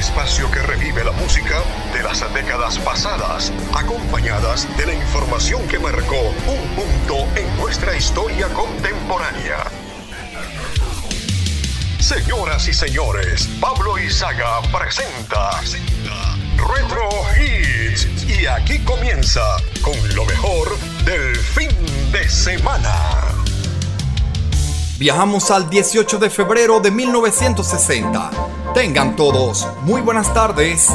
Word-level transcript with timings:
espacio 0.00 0.50
que 0.50 0.60
revive 0.60 1.04
la 1.04 1.12
música 1.12 1.62
de 1.92 2.02
las 2.02 2.20
décadas 2.32 2.78
pasadas, 2.78 3.52
acompañadas 3.74 4.66
de 4.78 4.86
la 4.86 4.94
información 4.94 5.66
que 5.68 5.78
marcó 5.78 6.20
un 6.48 6.68
punto 6.74 7.28
en 7.36 7.56
nuestra 7.58 7.94
historia 7.94 8.48
contemporánea. 8.48 9.58
Señoras 11.98 12.66
y 12.66 12.72
señores, 12.72 13.46
Pablo 13.60 13.98
Izaga 13.98 14.62
presenta 14.72 15.60
Retro 16.56 17.08
Hits. 17.38 18.06
Y 18.26 18.46
aquí 18.46 18.78
comienza 18.78 19.42
con 19.82 19.96
lo 20.14 20.24
mejor 20.24 20.78
del 21.04 21.36
fin 21.36 21.70
de 22.10 22.26
semana. 22.26 22.94
Viajamos 24.98 25.50
al 25.50 25.68
18 25.68 26.18
de 26.18 26.30
febrero 26.30 26.80
de 26.80 26.90
1960. 26.90 28.59
Tengan 28.74 29.16
todos 29.16 29.66
muy 29.82 30.00
buenas 30.00 30.32
tardes. 30.32 30.88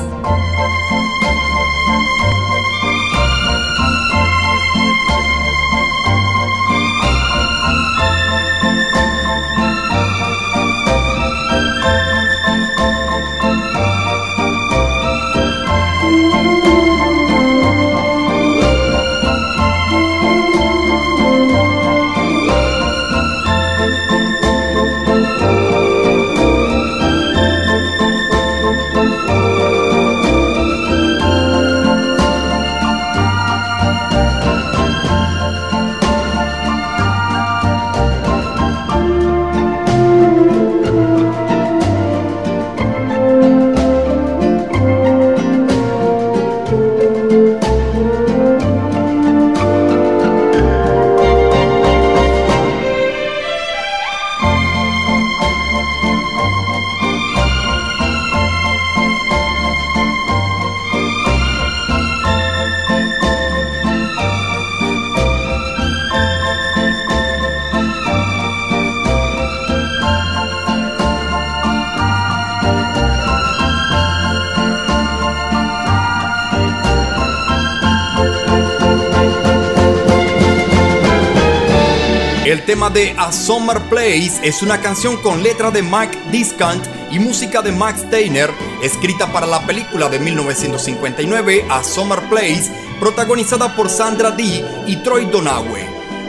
A 82.96 83.34
Summer 83.34 83.82
Place 83.90 84.40
es 84.42 84.62
una 84.62 84.80
canción 84.80 85.18
con 85.18 85.44
letra 85.44 85.70
de 85.70 85.82
Mike 85.82 86.18
Discant 86.32 86.82
y 87.12 87.20
música 87.20 87.62
de 87.62 87.74
Max 87.74 88.04
Steiner, 88.08 88.50
escrita 88.82 89.30
para 89.34 89.46
la 89.46 89.66
película 89.66 90.08
de 90.08 90.18
1959 90.18 91.66
A 91.70 91.84
Summer 91.84 92.22
Place, 92.30 92.72
protagonizada 93.02 93.76
por 93.76 93.90
Sandra 93.90 94.32
Dee 94.32 94.64
y 94.88 94.96
Troy 95.04 95.26
Donawe. 95.26 95.86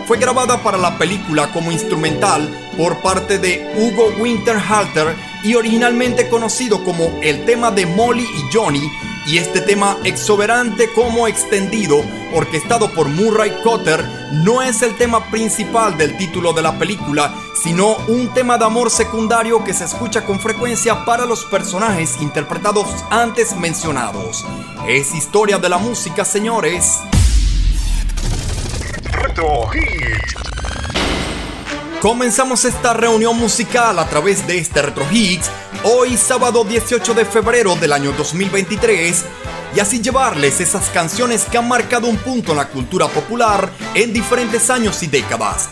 Fue 0.08 0.18
grabada 0.18 0.60
para 0.64 0.76
la 0.76 0.98
película 0.98 1.52
como 1.52 1.70
instrumental 1.70 2.50
por 2.76 2.98
parte 2.98 3.38
de 3.38 3.72
Hugo 3.76 4.08
Winterhalter 4.18 5.14
y 5.44 5.54
originalmente 5.54 6.28
conocido 6.28 6.82
como 6.82 7.16
el 7.22 7.44
tema 7.44 7.70
de 7.70 7.86
Molly 7.86 8.24
y 8.24 8.52
Johnny, 8.52 8.90
y 9.24 9.38
este 9.38 9.60
tema 9.60 9.98
exuberante 10.02 10.92
como 10.92 11.28
extendido, 11.28 12.04
orquestado 12.32 12.90
por 12.90 13.08
Murray 13.08 13.60
Cotter, 13.62 14.04
no 14.32 14.62
es 14.62 14.82
el 14.82 14.96
tema 14.96 15.30
principal 15.30 15.96
del 15.96 16.16
título 16.16 16.52
de 16.52 16.62
la 16.62 16.78
película, 16.78 17.34
sino 17.62 17.96
un 18.08 18.32
tema 18.34 18.58
de 18.58 18.64
amor 18.64 18.90
secundario 18.90 19.62
que 19.64 19.74
se 19.74 19.84
escucha 19.84 20.24
con 20.24 20.40
frecuencia 20.40 21.04
para 21.04 21.24
los 21.24 21.44
personajes 21.44 22.20
interpretados 22.20 22.86
antes 23.10 23.56
mencionados. 23.56 24.44
Es 24.86 25.14
historia 25.14 25.58
de 25.58 25.68
la 25.68 25.78
música, 25.78 26.24
señores. 26.24 27.00
Comenzamos 32.00 32.64
esta 32.64 32.92
reunión 32.92 33.36
musical 33.36 33.98
a 33.98 34.06
través 34.08 34.46
de 34.46 34.58
este 34.58 34.82
Retro 34.82 35.04
Hits 35.10 35.50
hoy 35.82 36.16
sábado 36.16 36.64
18 36.64 37.14
de 37.14 37.24
febrero 37.24 37.76
del 37.76 37.92
año 37.92 38.12
2023 38.12 39.24
y 39.76 39.80
así 39.80 40.00
llevarles 40.00 40.58
esas 40.62 40.88
canciones 40.88 41.44
que 41.44 41.58
han 41.58 41.68
marcado 41.68 42.08
un 42.08 42.16
punto 42.16 42.52
en 42.52 42.56
la 42.56 42.68
cultura 42.68 43.08
popular 43.08 43.70
en 43.94 44.10
diferentes 44.10 44.70
años 44.70 45.02
y 45.02 45.06
décadas. 45.06 45.68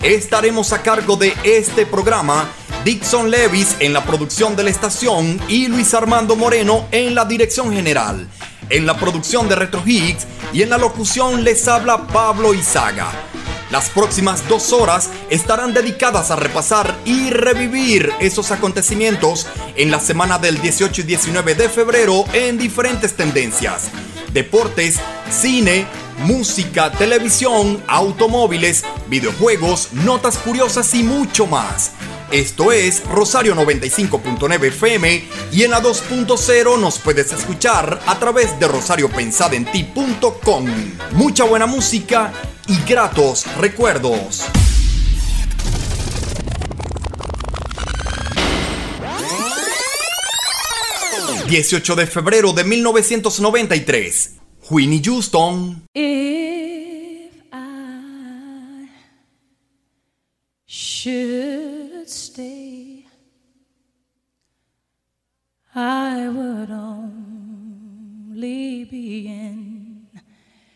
Estaremos 0.00 0.72
a 0.72 0.80
cargo 0.80 1.16
de 1.16 1.34
este 1.42 1.84
programa 1.84 2.48
Dixon 2.84 3.28
Levis 3.32 3.74
en 3.80 3.92
la 3.92 4.04
producción 4.04 4.54
de 4.54 4.62
la 4.62 4.70
estación 4.70 5.40
y 5.48 5.66
Luis 5.66 5.92
Armando 5.92 6.36
Moreno 6.36 6.86
en 6.92 7.16
la 7.16 7.24
dirección 7.24 7.72
general. 7.72 8.28
En 8.70 8.86
la 8.86 8.96
producción 8.96 9.48
de 9.48 9.56
Retro 9.56 9.82
Hits 9.84 10.28
y 10.52 10.62
en 10.62 10.70
la 10.70 10.78
locución 10.78 11.42
les 11.42 11.66
habla 11.66 12.06
Pablo 12.06 12.54
Izaga. 12.54 13.27
Las 13.70 13.90
próximas 13.90 14.48
dos 14.48 14.72
horas 14.72 15.10
estarán 15.28 15.74
dedicadas 15.74 16.30
a 16.30 16.36
repasar 16.36 16.96
y 17.04 17.28
revivir 17.28 18.10
esos 18.18 18.50
acontecimientos 18.50 19.46
en 19.76 19.90
la 19.90 20.00
semana 20.00 20.38
del 20.38 20.58
18 20.60 21.02
y 21.02 21.04
19 21.04 21.54
de 21.54 21.68
febrero 21.68 22.24
en 22.32 22.56
diferentes 22.56 23.14
tendencias. 23.14 23.90
Deportes, 24.32 24.98
cine, 25.30 25.86
música, 26.20 26.90
televisión, 26.92 27.82
automóviles, 27.86 28.84
videojuegos, 29.08 29.92
notas 29.92 30.38
curiosas 30.38 30.94
y 30.94 31.02
mucho 31.02 31.46
más. 31.46 31.92
Esto 32.30 32.72
es 32.72 33.04
Rosario 33.04 33.54
95.9 33.54 34.64
FM 34.68 35.28
y 35.52 35.62
en 35.64 35.70
la 35.70 35.82
2.0 35.82 36.78
nos 36.78 36.98
puedes 36.98 37.32
escuchar 37.32 38.00
a 38.06 38.18
través 38.18 38.58
de 38.58 38.68
rosariopensadenti.com. 38.68 40.66
Mucha 41.12 41.44
buena 41.44 41.66
música 41.66 42.32
y 42.68 42.76
gratos 42.86 43.44
recuerdos. 43.56 44.44
...18 51.48 51.94
de 51.94 52.06
febrero 52.06 52.52
de 52.52 52.62
1993... 52.62 54.36
...Winnie 54.68 55.00
Houston... 55.02 55.82
If 55.94 57.32
I 57.50 58.90
should 60.66 62.06
stay... 62.06 63.06
I 65.74 66.28
would 66.28 66.70
only 66.70 68.44
be 68.84 69.26
in 69.26 70.06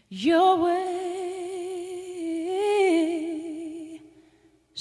your 0.09 0.57
way 0.57 1.22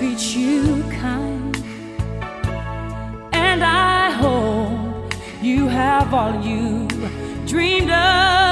treats 0.00 0.34
you 0.34 0.82
kind, 0.92 1.54
and 3.34 3.62
I 3.62 4.10
hope 4.12 5.12
you 5.42 5.68
have 5.68 6.14
all 6.14 6.42
you 6.42 6.88
dreamed 7.46 7.90
of, 7.90 8.49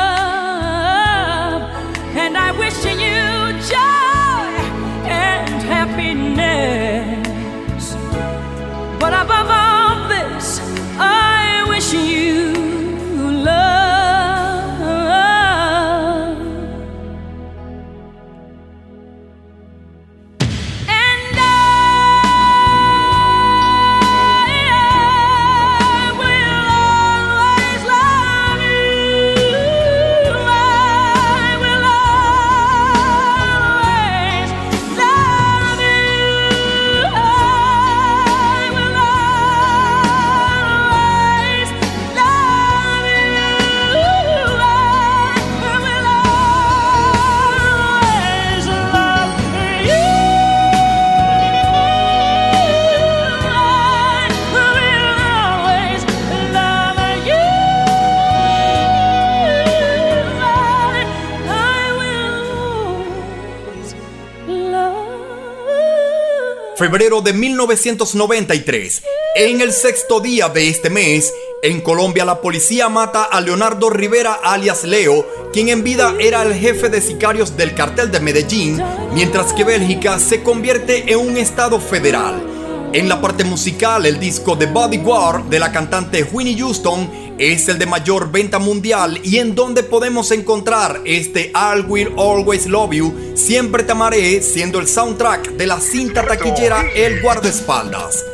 Febrero 66.79 67.23
de 67.23 67.33
1993. 67.33 69.03
En 69.35 69.61
el 69.61 69.73
sexto 69.73 70.21
día 70.21 70.49
de 70.49 70.69
este 70.69 70.91
mes, 70.91 71.35
en 71.61 71.81
Colombia 71.81 72.25
la 72.25 72.41
policía 72.41 72.89
mata 72.89 73.25
a 73.25 73.41
Leonardo 73.41 73.91
Rivera 73.91 74.35
alias 74.35 74.85
Leo, 74.85 75.27
quien 75.53 75.71
en 75.71 75.83
vida 75.83 76.15
era 76.21 76.41
el 76.43 76.55
jefe 76.55 76.89
de 76.89 77.01
sicarios 77.01 77.57
del 77.57 77.75
cartel 77.75 78.13
de 78.13 78.21
Medellín, 78.21 78.81
mientras 79.13 79.53
que 79.55 79.65
Bélgica 79.65 80.21
se 80.21 80.45
convierte 80.45 81.13
en 81.13 81.19
un 81.19 81.37
estado 81.37 81.81
federal. 81.81 82.58
En 82.91 83.07
la 83.07 83.21
parte 83.21 83.45
musical, 83.45 84.07
el 84.07 84.19
disco 84.19 84.57
The 84.57 84.65
Bodyguard 84.65 85.45
de 85.45 85.59
la 85.59 85.71
cantante 85.71 86.25
Winnie 86.25 86.57
Houston 86.57 87.37
es 87.39 87.69
el 87.69 87.79
de 87.79 87.85
mayor 87.85 88.33
venta 88.33 88.59
mundial 88.59 89.21
y 89.23 89.37
en 89.37 89.55
donde 89.55 89.83
podemos 89.83 90.31
encontrar 90.31 91.03
este 91.05 91.53
I 91.55 91.81
Will 91.87 92.15
Always 92.17 92.67
Love 92.67 92.93
You, 92.93 93.33
Siempre 93.35 93.83
Te 93.83 93.93
Amaré, 93.93 94.43
siendo 94.43 94.81
el 94.81 94.89
soundtrack 94.89 95.51
de 95.51 95.67
la 95.67 95.79
cinta 95.81 96.27
taquillera 96.27 96.83
El 96.95 97.21
Guardaespaldas. 97.21 98.25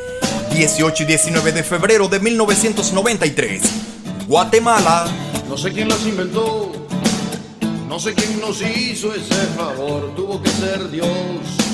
18 0.53 1.03
y 1.03 1.07
19 1.07 1.51
de 1.51 1.65
febrero 1.65 2.07
de 2.07 2.21
1993, 2.21 3.63
Guatemala. 4.29 5.07
No 5.49 5.59
sé 5.59 5.73
quién 5.73 5.89
las 5.89 6.07
inventó, 6.07 6.71
no 7.89 7.99
sé 7.99 8.15
quién 8.15 8.41
nos 8.41 8.63
hizo 8.63 9.13
ese 9.13 9.35
favor, 9.57 10.15
tuvo 10.15 10.41
que 10.41 10.51
ser 10.51 10.91
Dios. 10.93 11.74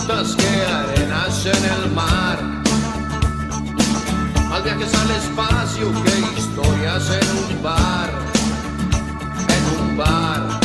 Astronautas 0.00 0.36
que 0.36 0.66
arenas 0.66 1.46
en 1.46 1.64
el 1.64 1.90
mar. 1.92 2.38
Más 4.48 4.64
viajes 4.64 4.94
al 4.94 5.10
espacio 5.10 5.92
que 6.02 6.40
historias 6.40 7.10
en 7.10 7.56
un 7.56 7.62
bar, 7.62 8.10
en 9.48 9.80
un 9.80 9.96
bar. 9.96 10.60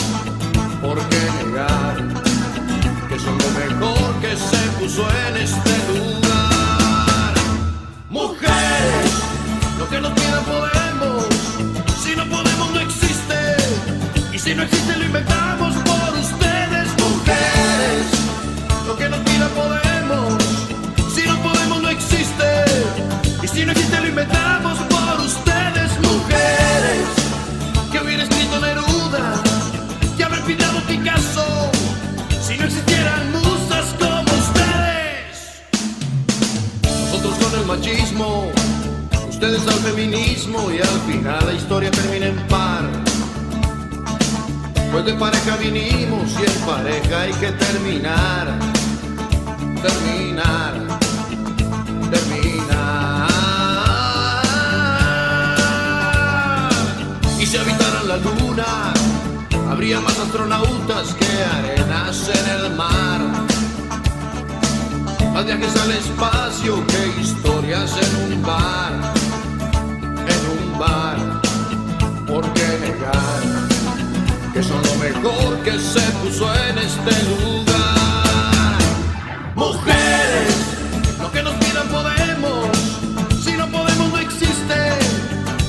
¿Por 0.82 1.00
qué 1.10 1.22
negar 1.44 1.96
que 3.10 3.20
son 3.20 3.38
lo 3.38 3.50
mejor 3.60 4.15
que 4.22 4.36
se 4.36 4.58
puso 4.80 5.06
en 5.27 5.38
este 5.38 5.72
lugar? 5.92 7.34
Mujeres, 8.10 9.12
lo 9.80 9.89
que 9.89 10.01
nos 10.01 10.12
pida 10.13 10.42
podemos, 10.42 11.25
si 12.04 12.15
no 12.15 12.25
podemos 12.25 12.74
no 12.74 12.80
existe, 12.80 13.56
y 14.34 14.39
si 14.39 14.54
no 14.54 14.63
existe 14.63 14.98
lo 14.98 15.06
inventamos 15.06 15.75
existe 23.75 24.00
lo 24.00 24.08
inventamos 24.08 24.77
por 24.79 25.25
ustedes, 25.25 25.91
mujeres, 26.01 27.08
que 27.91 28.00
hubiera 28.00 28.24
escrito 28.24 28.60
Neruda, 28.60 29.44
que 30.17 30.24
haber 30.24 30.41
pintado 30.44 30.79
Picasso, 30.88 31.72
si 32.41 32.58
no 32.58 32.65
existieran 32.65 33.32
musas 33.32 33.86
como 34.00 34.32
ustedes. 34.44 35.63
Nosotros 36.84 37.36
con 37.36 37.60
el 37.60 37.65
machismo, 37.65 38.51
ustedes 39.29 39.67
al 39.67 39.79
feminismo 39.79 40.72
y 40.72 40.79
al 40.79 41.00
final 41.12 41.46
la 41.46 41.53
historia 41.53 41.91
termina 41.91 42.27
en 42.27 42.48
par. 42.48 42.84
Pues 44.91 45.05
de 45.05 45.13
pareja 45.15 45.58
vinimos 45.58 46.32
y 46.39 46.46
en 46.46 46.65
pareja 46.65 47.22
hay 47.22 47.34
que 47.34 47.51
terminar, 47.51 48.48
terminar, 49.82 51.05
habría 59.70 60.00
más 60.00 60.18
astronautas 60.18 61.14
que 61.16 61.26
arenas 61.26 62.30
en 62.30 62.50
el 62.56 62.76
mar. 62.76 63.22
Más 65.34 65.46
viajes 65.46 65.76
al 65.82 65.92
espacio 65.92 66.86
que 66.88 67.22
historias 67.22 67.92
en 67.98 68.34
un 68.34 68.42
bar, 68.44 68.94
en 70.28 70.72
un 70.72 70.80
bar. 70.80 71.42
¿Por 72.26 72.44
qué 72.54 72.68
negar 72.80 73.42
que 74.54 74.64
son 74.64 74.82
lo 74.82 74.96
mejor 74.96 75.58
que 75.64 75.78
se 75.80 76.02
puso 76.24 76.54
en 76.54 76.78
este 76.78 77.24
lugar? 77.30 78.78
Mujeres, 79.56 80.56
lo 81.20 81.32
que 81.32 81.44
nos 81.44 81.54
pidan 81.56 81.88
podemos, 81.90 82.78
si 83.44 83.54
no 83.54 83.68
podemos 83.68 84.10
no 84.12 84.18
existe, 84.20 84.76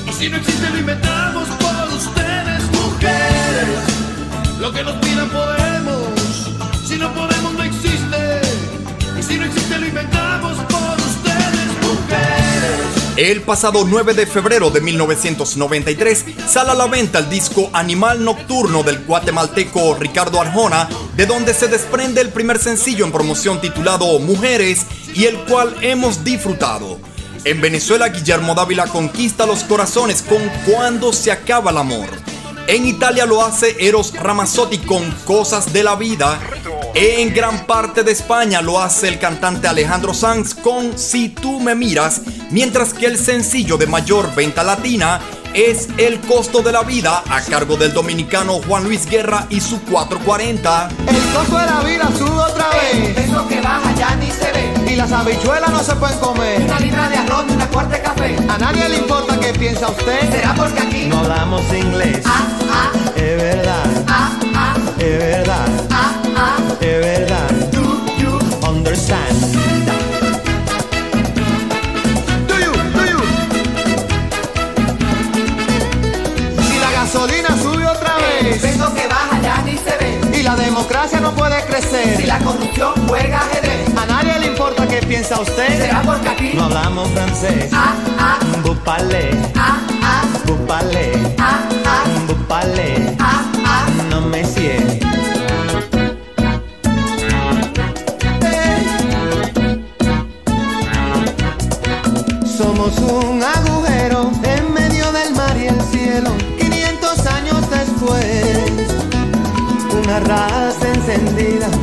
y 0.07 0.11
si 0.13 0.29
no 0.29 0.37
existe 0.37 0.69
lo 0.69 0.77
inventamos 0.77 1.16
El 13.17 13.41
pasado 13.41 13.83
9 13.83 14.13
de 14.13 14.27
febrero 14.27 14.69
de 14.69 14.79
1993 14.79 16.23
sale 16.47 16.69
a 16.69 16.75
la 16.75 16.85
venta 16.85 17.17
el 17.17 17.27
disco 17.27 17.67
Animal 17.73 18.23
Nocturno 18.23 18.83
del 18.83 19.03
guatemalteco 19.05 19.95
Ricardo 19.95 20.39
Arjona, 20.39 20.87
de 21.15 21.25
donde 21.25 21.55
se 21.55 21.67
desprende 21.67 22.21
el 22.21 22.29
primer 22.29 22.59
sencillo 22.59 23.05
en 23.05 23.11
promoción 23.11 23.59
titulado 23.59 24.19
Mujeres 24.19 24.85
y 25.15 25.25
el 25.25 25.35
cual 25.45 25.75
hemos 25.81 26.23
disfrutado. 26.23 26.99
En 27.43 27.59
Venezuela, 27.59 28.09
Guillermo 28.09 28.53
Dávila 28.53 28.85
conquista 28.85 29.47
los 29.47 29.63
corazones 29.63 30.21
con 30.21 30.47
Cuando 30.71 31.11
se 31.11 31.31
acaba 31.31 31.71
el 31.71 31.77
amor. 31.77 32.09
En 32.67 32.85
Italia 32.85 33.25
lo 33.25 33.43
hace 33.43 33.77
Eros 33.79 34.13
Ramazzotti 34.13 34.77
con 34.79 35.09
Cosas 35.25 35.73
de 35.73 35.83
la 35.83 35.95
Vida. 35.95 36.39
En 36.93 37.33
gran 37.33 37.65
parte 37.65 38.03
de 38.03 38.11
España 38.11 38.61
lo 38.61 38.81
hace 38.81 39.07
el 39.07 39.19
cantante 39.19 39.67
Alejandro 39.67 40.13
Sanz 40.13 40.53
con 40.53 40.97
Si 40.97 41.29
tú 41.29 41.59
me 41.59 41.75
miras, 41.75 42.21
mientras 42.51 42.93
que 42.93 43.05
el 43.05 43.17
sencillo 43.17 43.77
de 43.77 43.87
mayor 43.87 44.33
venta 44.35 44.63
latina 44.63 45.19
es 45.53 45.87
El 45.97 46.19
costo 46.19 46.61
de 46.61 46.71
la 46.71 46.83
vida 46.83 47.23
a 47.29 47.41
cargo 47.41 47.77
del 47.77 47.91
dominicano 47.93 48.59
Juan 48.67 48.83
Luis 48.83 49.07
Guerra 49.07 49.47
y 49.49 49.59
su 49.59 49.81
440. 49.81 50.89
El 51.07 51.33
costo 51.33 51.57
de 51.57 51.65
la 51.65 51.79
vida 51.81 52.09
sube 52.15 52.29
otra 52.29 52.69
vez. 52.69 53.17
Eso 53.17 53.47
que 53.47 53.59
baja 53.61 53.91
ya 53.95 54.15
ni 54.17 54.29
se 54.29 54.51
ve. 54.51 54.91
Y 54.91 54.95
las 54.95 55.11
habichuelas 55.11 55.71
no 55.71 55.83
se 55.83 55.95
pueden 55.95 56.19
comer. 56.19 56.61
Una 56.61 56.79
libra 56.79 57.09
de 57.09 57.17
arroz 57.17 57.45
y 57.49 57.53
una 57.53 57.67
cuarta 57.69 57.95
de 57.97 58.03
café. 58.03 58.35
A 58.47 58.57
nadie 58.57 58.89
le 58.89 58.97
importa 58.97 59.39
qué 59.39 59.51
piensa 59.53 59.89
usted. 59.89 60.31
¿Será 60.31 60.53
porque 60.53 60.79
aquí? 60.79 61.05
No 61.07 61.19
hablamos 61.19 61.61
inglés. 61.73 62.21
Ah, 62.25 62.47
ah, 62.71 62.91
Es 63.15 63.37
verdad, 63.37 64.05
ah, 64.07 64.39
ah, 64.53 64.75
es 64.99 65.17
verdad, 65.17 65.67
ah, 65.89 66.21
ah. 66.35 66.57
es 66.81 66.99
verdad. 66.99 67.49
Do 67.71 68.05
you? 68.19 68.39
Understand. 68.67 69.76
Democracia 81.07 81.19
no 81.21 81.35
puede 81.35 81.61
Si 81.61 81.67
crecer. 81.67 82.27
la 82.27 82.39
corrupción 82.39 82.93
juega 83.07 83.39
ajedrez. 83.39 83.89
A 83.97 84.05
nadie 84.05 84.39
le 84.39 84.47
importa 84.47 84.87
qué 84.87 84.97
piensa 85.05 85.39
usted. 85.39 85.67
¿Será 85.77 86.01
porque 86.01 86.29
aquí? 86.29 86.51
No 86.55 86.65
hablamos 86.65 87.09
francés. 87.11 87.69
Ah, 87.73 87.93
ah, 88.19 88.39
Vous 88.63 88.75
parlez, 88.83 89.31
ah, 89.55 89.79
ah, 90.03 90.21
vous 90.45 90.57
parlez, 90.67 91.11
ah, 91.39 91.59
ah, 91.85 92.03
vous 92.27 92.35
parlez. 92.47 93.15
ah, 93.19 93.43
ah. 93.65 93.85
No 94.09 94.21
me 94.21 94.43
sigue. 94.43 94.99
Somos 102.45 102.97
un 102.99 103.41
agujero 103.43 104.31
en 104.43 104.73
medio 104.73 105.11
del 105.11 105.33
mar 105.35 105.55
y 105.57 105.67
el 105.67 105.81
cielo. 105.91 106.31
500 106.59 107.25
años 107.27 107.69
después, 107.69 108.57
una 110.03 110.19
raza 110.21 110.66
manera 111.37 111.76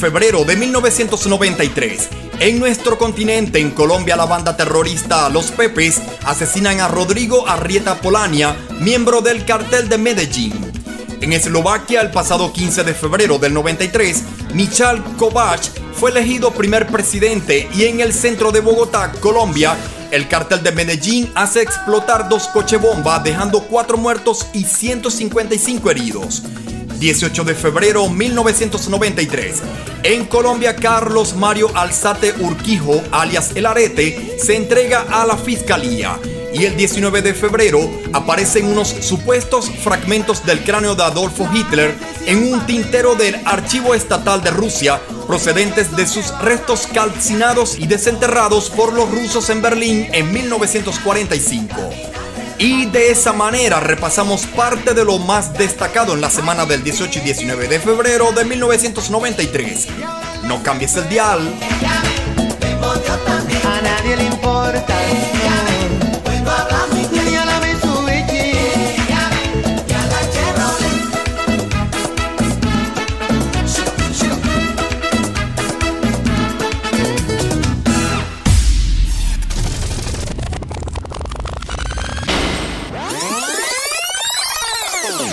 febrero 0.00 0.44
de 0.44 0.56
1993. 0.56 2.08
En 2.38 2.58
nuestro 2.58 2.96
continente, 2.96 3.58
en 3.58 3.70
Colombia, 3.70 4.16
la 4.16 4.24
banda 4.24 4.56
terrorista 4.56 5.28
Los 5.28 5.50
Pepes 5.50 6.00
asesinan 6.24 6.80
a 6.80 6.88
Rodrigo 6.88 7.46
Arrieta 7.46 8.00
Polania, 8.00 8.56
miembro 8.80 9.20
del 9.20 9.44
cartel 9.44 9.90
de 9.90 9.98
Medellín. 9.98 10.54
En 11.20 11.34
Eslovaquia, 11.34 12.00
el 12.00 12.10
pasado 12.10 12.50
15 12.50 12.82
de 12.82 12.94
febrero 12.94 13.38
del 13.38 13.52
93, 13.52 14.22
Michal 14.54 15.04
Kovac 15.18 15.60
fue 15.92 16.12
elegido 16.12 16.50
primer 16.50 16.86
presidente 16.86 17.68
y 17.74 17.84
en 17.84 18.00
el 18.00 18.14
centro 18.14 18.52
de 18.52 18.60
Bogotá, 18.60 19.12
Colombia, 19.20 19.76
el 20.10 20.28
cartel 20.28 20.62
de 20.62 20.72
Medellín 20.72 21.30
hace 21.34 21.60
explotar 21.60 22.30
dos 22.30 22.48
cochebombas 22.48 23.22
dejando 23.22 23.64
cuatro 23.64 23.98
muertos 23.98 24.46
y 24.54 24.64
155 24.64 25.90
heridos. 25.90 26.42
18 27.00 27.44
de 27.44 27.54
febrero 27.54 28.08
1993. 28.10 29.62
En 30.02 30.24
Colombia, 30.24 30.74
Carlos 30.76 31.34
Mario 31.34 31.70
Alzate 31.74 32.32
Urquijo, 32.40 33.02
alias 33.12 33.50
El 33.54 33.66
Arete, 33.66 34.38
se 34.38 34.56
entrega 34.56 35.04
a 35.10 35.26
la 35.26 35.36
fiscalía. 35.36 36.18
Y 36.54 36.64
el 36.64 36.74
19 36.74 37.20
de 37.20 37.34
febrero 37.34 37.78
aparecen 38.14 38.66
unos 38.66 38.88
supuestos 38.88 39.70
fragmentos 39.70 40.44
del 40.46 40.64
cráneo 40.64 40.94
de 40.94 41.02
Adolfo 41.02 41.48
Hitler 41.52 41.94
en 42.24 42.50
un 42.50 42.64
tintero 42.66 43.14
del 43.14 43.36
Archivo 43.44 43.94
Estatal 43.94 44.42
de 44.42 44.50
Rusia, 44.50 45.00
procedentes 45.26 45.94
de 45.94 46.06
sus 46.06 46.36
restos 46.40 46.86
calcinados 46.86 47.78
y 47.78 47.86
desenterrados 47.86 48.70
por 48.70 48.94
los 48.94 49.10
rusos 49.10 49.50
en 49.50 49.60
Berlín 49.60 50.08
en 50.12 50.32
1945. 50.32 52.09
Y 52.62 52.84
de 52.84 53.10
esa 53.10 53.32
manera 53.32 53.80
repasamos 53.80 54.44
parte 54.44 54.92
de 54.92 55.02
lo 55.02 55.18
más 55.18 55.54
destacado 55.54 56.12
en 56.12 56.20
la 56.20 56.28
semana 56.28 56.66
del 56.66 56.84
18 56.84 57.20
y 57.20 57.22
19 57.22 57.68
de 57.68 57.80
febrero 57.80 58.32
de 58.32 58.44
1993. 58.44 59.88
No 60.42 60.62
cambies 60.62 60.94
el 60.96 61.08
dial. 61.08 61.54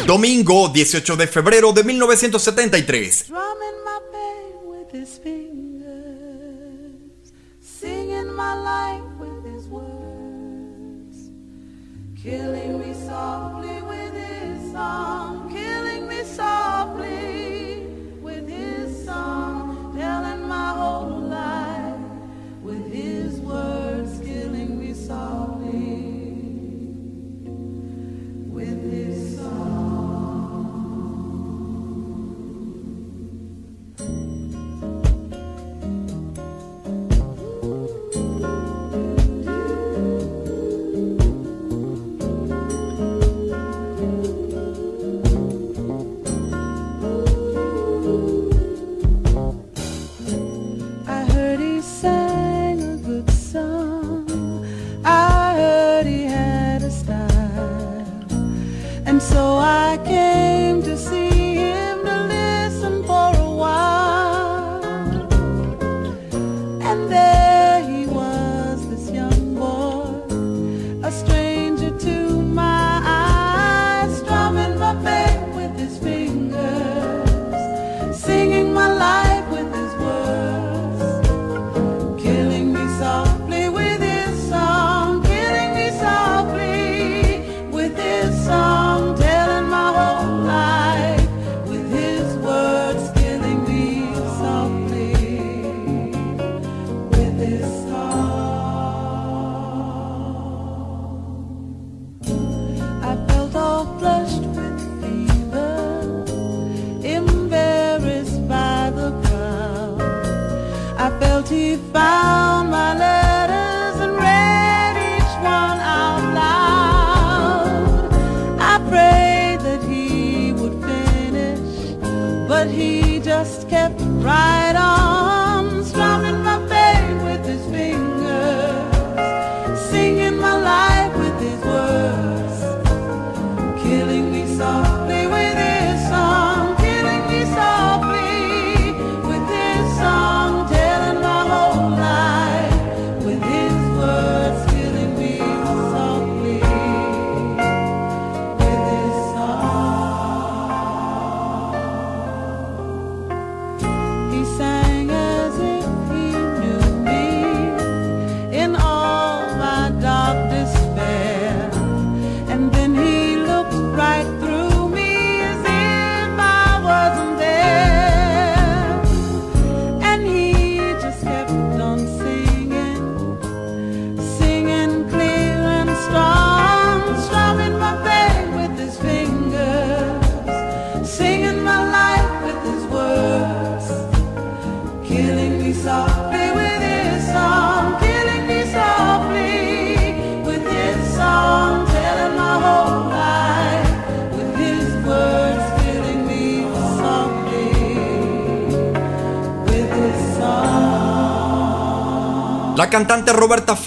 Domingo 0.07 0.69
18 0.69 1.17
de 1.17 1.27
febrero 1.27 1.73
de 1.73 1.83
1973. 1.83 3.25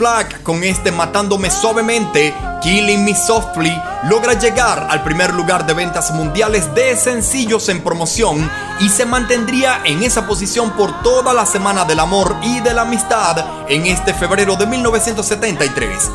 Flack 0.01 0.43
con 0.45 0.65
este 0.65 0.91
Matándome 0.91 1.51
Suavemente, 1.51 2.35
Killing 2.63 3.05
Me 3.05 3.15
Softly, 3.15 3.71
logra 4.05 4.33
llegar 4.33 4.87
al 4.89 5.03
primer 5.03 5.35
lugar 5.35 5.67
de 5.67 5.75
ventas 5.75 6.11
mundiales 6.13 6.75
de 6.75 6.97
sencillos 6.97 7.69
en 7.69 7.85
promoción 7.85 8.51
y 8.81 8.89
se 8.89 9.05
mantendría 9.05 9.83
en 9.85 10.03
esa 10.03 10.27
posición 10.27 10.71
por 10.71 11.03
toda 11.03 11.35
la 11.35 11.45
semana 11.45 11.85
del 11.85 12.01
amor 12.01 12.35
y 12.41 12.61
de 12.61 12.73
la 12.73 12.81
amistad 12.81 13.69
en 13.69 13.85
este 13.85 14.15
febrero 14.15 14.57
de 14.57 14.65
1973. 14.65 16.11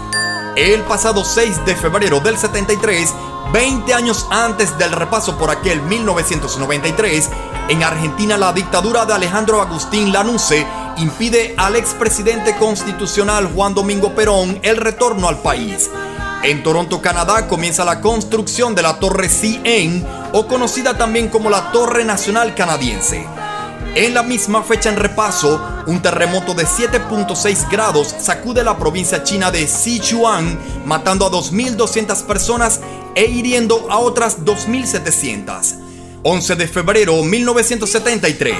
El 0.56 0.82
pasado 0.82 1.24
6 1.24 1.64
de 1.68 1.76
febrero 1.76 2.20
del 2.20 2.40
73, 2.40 3.14
20 3.54 3.94
años 3.94 4.26
antes 4.32 4.76
del 4.80 4.94
repaso 4.94 5.38
por 5.38 5.52
aquel 5.52 5.80
1993, 5.84 7.30
en 7.68 7.84
Argentina 7.84 8.38
la 8.38 8.54
dictadura 8.54 9.06
de 9.06 9.14
Alejandro 9.14 9.60
Agustín 9.60 10.12
Lanusse 10.14 10.66
impide 10.98 11.56
al 11.58 11.76
expresidente 11.76 12.56
constitucional 12.58 13.48
Juan 13.54 13.74
Domingo 13.74 14.14
Perón 14.14 14.60
el 14.62 14.78
retorno 14.78 15.28
al 15.28 15.40
país. 15.40 15.90
En 16.44 16.62
Toronto, 16.62 17.02
Canadá, 17.02 17.48
comienza 17.48 17.84
la 17.84 18.02
construcción 18.02 18.76
de 18.76 18.84
la 18.84 19.00
Torre 19.00 19.30
CN, 19.30 20.06
o 20.34 20.46
conocida 20.46 20.96
también 20.96 21.30
como 21.30 21.50
la 21.50 21.72
Torre 21.72 22.06
Nacional 22.06 22.54
Canadiense. 22.54 23.26
En 23.96 24.14
la 24.14 24.22
misma 24.22 24.62
fecha 24.62 24.90
en 24.90 24.98
repaso, 24.98 25.60
un 25.88 26.02
terremoto 26.04 26.54
de 26.54 26.68
7.6 26.68 27.70
grados 27.72 28.14
sacude 28.20 28.64
la 28.64 28.78
provincia 28.78 29.24
china 29.24 29.50
de 29.50 29.68
Sichuan, 29.68 30.60
matando 30.86 31.26
a 31.26 31.32
2.200 31.32 32.24
personas 32.26 32.82
e 33.16 33.26
hiriendo 33.26 33.88
a 33.90 33.98
otras 33.98 34.46
2.700. 34.46 35.85
11 36.28 36.56
de 36.56 36.68
febrero 36.68 37.22
1973, 37.22 38.58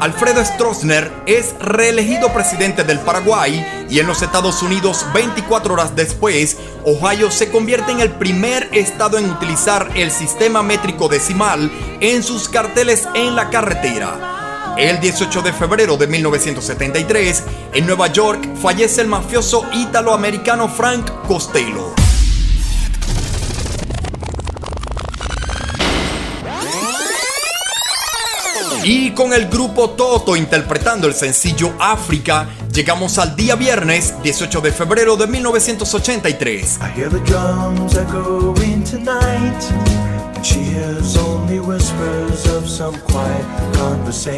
Alfredo 0.00 0.44
Stroessner 0.44 1.10
es 1.24 1.54
reelegido 1.58 2.30
presidente 2.30 2.84
del 2.84 2.98
Paraguay 3.00 3.86
y 3.88 4.00
en 4.00 4.06
los 4.06 4.20
Estados 4.20 4.62
Unidos 4.62 5.06
24 5.14 5.72
horas 5.72 5.96
después, 5.96 6.58
Ohio 6.84 7.30
se 7.30 7.50
convierte 7.50 7.92
en 7.92 8.00
el 8.00 8.10
primer 8.10 8.68
estado 8.72 9.16
en 9.16 9.30
utilizar 9.30 9.88
el 9.94 10.10
sistema 10.10 10.62
métrico 10.62 11.08
decimal 11.08 11.72
en 12.00 12.22
sus 12.22 12.50
carteles 12.50 13.08
en 13.14 13.34
la 13.34 13.48
carretera. 13.48 14.74
El 14.76 15.00
18 15.00 15.40
de 15.40 15.54
febrero 15.54 15.96
de 15.96 16.08
1973, 16.08 17.44
en 17.72 17.86
Nueva 17.86 18.08
York, 18.08 18.46
fallece 18.60 19.00
el 19.00 19.08
mafioso 19.08 19.64
italoamericano 19.72 20.68
Frank 20.68 21.10
Costello. 21.26 22.05
Y 28.88 29.10
con 29.10 29.32
el 29.32 29.48
grupo 29.48 29.90
Toto 29.90 30.36
interpretando 30.36 31.08
el 31.08 31.14
sencillo 31.14 31.72
África, 31.80 32.46
Llegamos 32.72 33.18
al 33.18 33.34
día 33.34 33.56
viernes 33.56 34.14
18 34.22 34.60
de 34.60 34.70
febrero 34.70 35.16
de 35.16 35.26
1983. 35.26 36.78
I 36.82 36.90
hear 36.94 37.08
the 37.08 37.20
drums 37.20 37.96
echoing 37.96 38.84
tonight, 38.84 39.64
and 40.36 40.44
she 40.44 40.60
hears 40.60 41.16
only 41.16 41.58
whispers 41.58 42.46
of 42.46 42.68
some 42.68 42.94
quiet 43.00 43.46
conversation. 43.72 44.36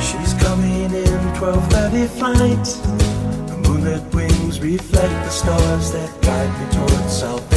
She's 0.00 0.34
coming 0.42 0.92
in 0.92 1.32
12:30 1.38 2.08
flight. 2.18 2.66
The 3.46 3.56
moonlit 3.62 4.02
wings 4.12 4.58
reflect 4.60 5.14
the 5.24 5.30
stars 5.30 5.92
that 5.92 6.10
guide 6.20 6.50
me 6.58 6.66
towards 6.74 7.12
salvation. 7.16 7.56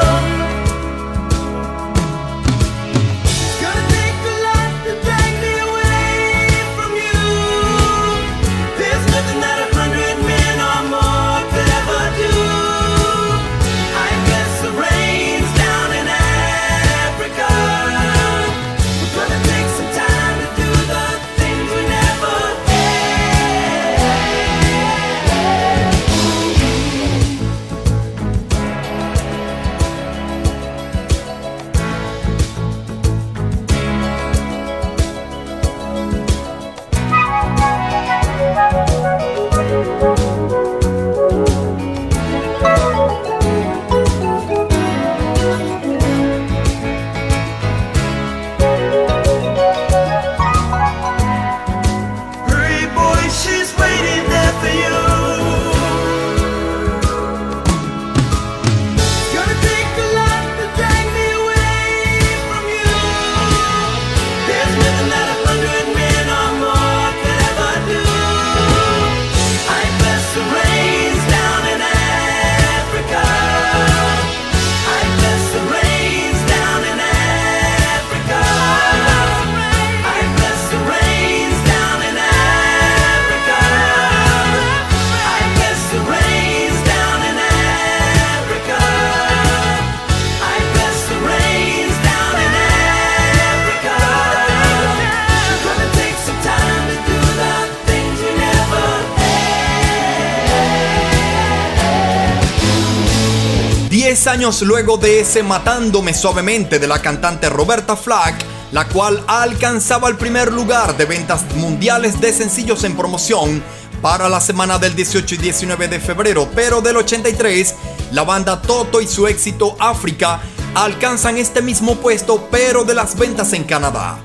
Años 104.41 104.63
luego 104.63 104.97
de 104.97 105.19
ese 105.19 105.43
Matándome 105.43 106.15
Suavemente 106.15 106.79
de 106.79 106.87
la 106.87 106.99
cantante 106.99 107.47
Roberta 107.47 107.95
Flack, 107.95 108.43
la 108.71 108.87
cual 108.87 109.23
alcanzaba 109.27 110.09
el 110.09 110.15
primer 110.15 110.51
lugar 110.51 110.97
de 110.97 111.05
ventas 111.05 111.43
mundiales 111.57 112.19
de 112.19 112.33
sencillos 112.33 112.83
en 112.83 112.97
promoción 112.97 113.61
para 114.01 114.27
la 114.29 114.41
semana 114.41 114.79
del 114.79 114.95
18 114.95 115.35
y 115.35 115.37
19 115.37 115.87
de 115.89 115.99
febrero, 115.99 116.49
pero 116.55 116.81
del 116.81 116.97
83, 116.97 117.75
la 118.13 118.23
banda 118.23 118.59
Toto 118.63 118.99
y 118.99 119.05
su 119.05 119.27
éxito 119.27 119.75
África 119.77 120.41
alcanzan 120.73 121.37
este 121.37 121.61
mismo 121.61 121.97
puesto, 121.97 122.47
pero 122.49 122.83
de 122.83 122.95
las 122.95 123.15
ventas 123.15 123.53
en 123.53 123.63
Canadá. 123.63 124.17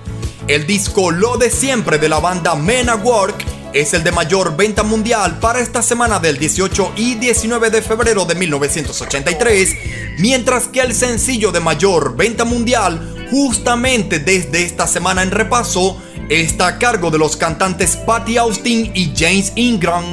El 0.49 0.67
disco 0.67 1.11
Lo 1.11 1.37
de 1.37 1.51
siempre 1.51 1.99
de 1.99 2.09
la 2.09 2.21
banda 2.21 2.55
Men 2.55 2.89
at 2.89 3.05
Work 3.05 3.45
es 3.73 3.93
el 3.93 4.03
de 4.03 4.11
mayor 4.11 4.57
venta 4.57 4.83
mundial 4.83 5.39
para 5.39 5.61
esta 5.61 5.83
semana 5.83 6.19
del 6.19 6.39
18 6.39 6.95
y 6.97 7.17
19 7.17 7.69
de 7.69 7.83
febrero 7.83 8.25
de 8.25 8.35
1983, 8.35 9.77
mientras 10.19 10.69
que 10.69 10.81
el 10.81 10.95
sencillo 10.95 11.53
de 11.53 11.61
mayor 11.61 12.17
venta 12.17 12.45
mundial 12.45 13.29
justamente 13.31 14.19
desde 14.19 14.65
esta 14.65 14.87
semana 14.87 15.23
en 15.23 15.31
repaso 15.31 16.01
está 16.29 16.69
a 16.69 16.79
cargo 16.79 17.11
de 17.11 17.19
los 17.19 17.37
cantantes 17.37 17.97
Patty 17.97 18.37
Austin 18.39 18.93
y 18.95 19.13
James 19.17 19.53
Ingram. 19.57 20.05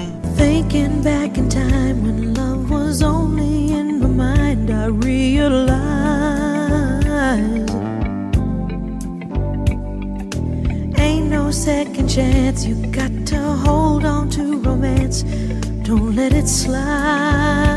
Second 11.53 12.09
chance. 12.09 12.65
You 12.65 12.75
got 12.91 13.27
to 13.27 13.37
hold 13.37 14.03
on 14.05 14.29
to 14.31 14.59
romance, 14.59 15.23
don't 15.83 16.13
let 16.15 16.33
it 16.33 16.47
slide. 16.47 17.72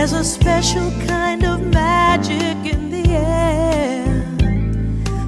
There's 0.00 0.14
a 0.14 0.24
special 0.24 0.90
kind 1.06 1.44
of 1.44 1.60
magic 1.60 2.56
in 2.72 2.90
the 2.90 3.04
air 3.10 4.02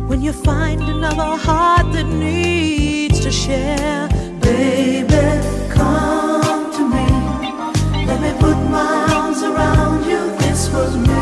when 0.08 0.22
you 0.22 0.32
find 0.32 0.80
another 0.80 1.36
heart 1.36 1.92
that 1.92 2.06
needs 2.06 3.20
to 3.20 3.30
share. 3.30 4.08
Baby, 4.40 5.46
come 5.68 6.72
to 6.72 6.88
me. 6.88 8.06
Let 8.06 8.18
me 8.22 8.32
put 8.40 8.56
my 8.70 9.08
arms 9.12 9.42
around 9.42 10.06
you. 10.06 10.34
This 10.38 10.70
was 10.70 10.96
meant 10.96 11.21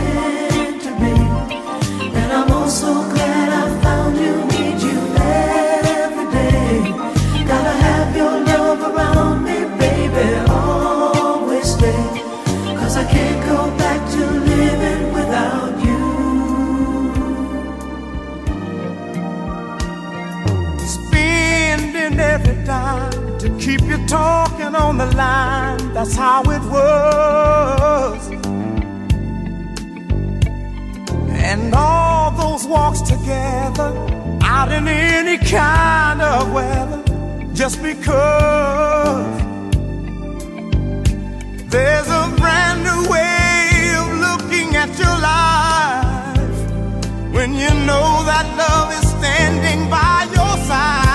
line, 25.15 25.93
that's 25.93 26.15
how 26.15 26.43
it 26.43 26.63
was. 26.63 28.31
And 31.53 31.75
all 31.75 32.31
those 32.33 32.67
walks 32.67 33.01
together, 33.03 33.91
out 34.43 34.71
in 34.73 34.87
any 34.89 35.39
kind 35.39 36.21
of 36.23 36.53
weather, 36.53 37.03
just 37.55 37.83
because 37.83 39.41
there's 41.71 42.09
a 42.09 42.35
brand 42.37 42.83
new 42.89 43.11
way 43.11 43.93
of 44.01 44.09
looking 44.27 44.77
at 44.77 44.91
your 44.99 45.19
life 45.33 46.61
when 47.33 47.55
you 47.55 47.71
know 47.89 48.09
that 48.31 48.47
love 48.57 48.93
is 48.99 49.09
standing 49.11 49.89
by 49.89 50.25
your 50.35 50.57
side. 50.67 51.10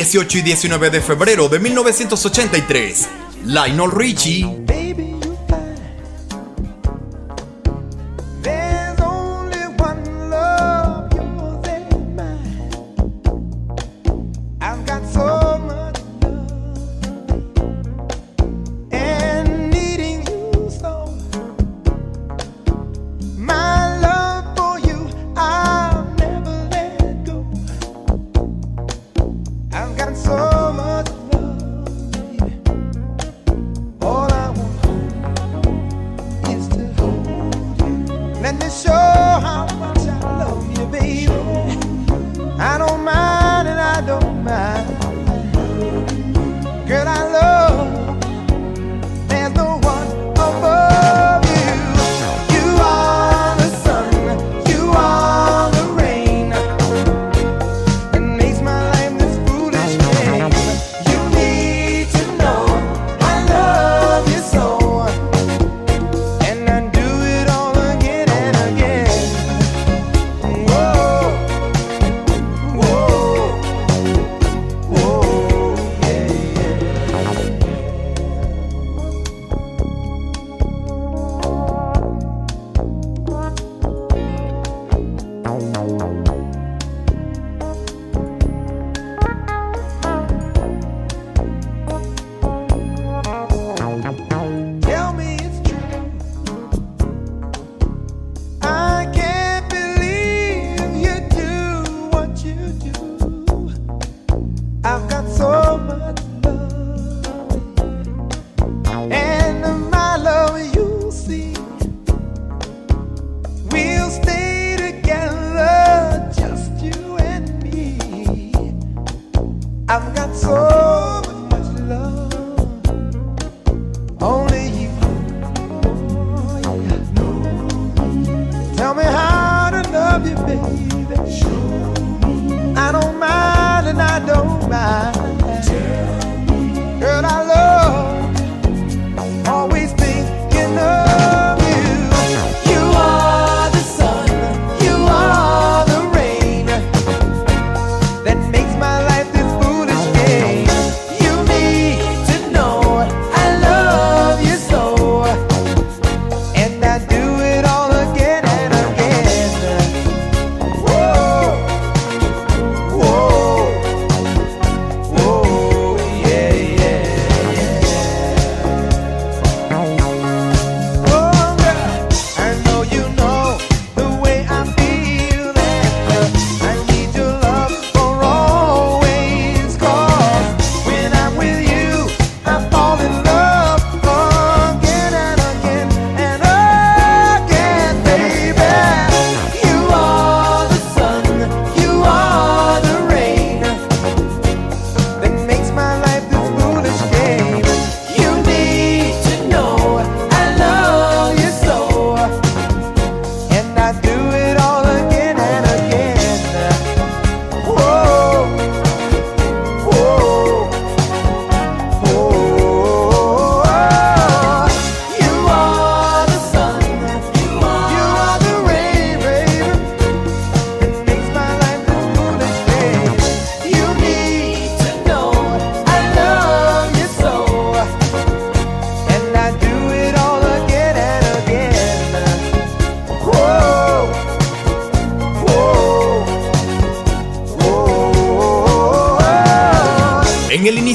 18 0.00 0.38
y 0.38 0.40
19 0.40 0.88
de 0.88 1.02
febrero 1.02 1.50
de 1.50 1.58
1983, 1.58 3.06
Lionel 3.44 3.90
Richie 3.90 4.59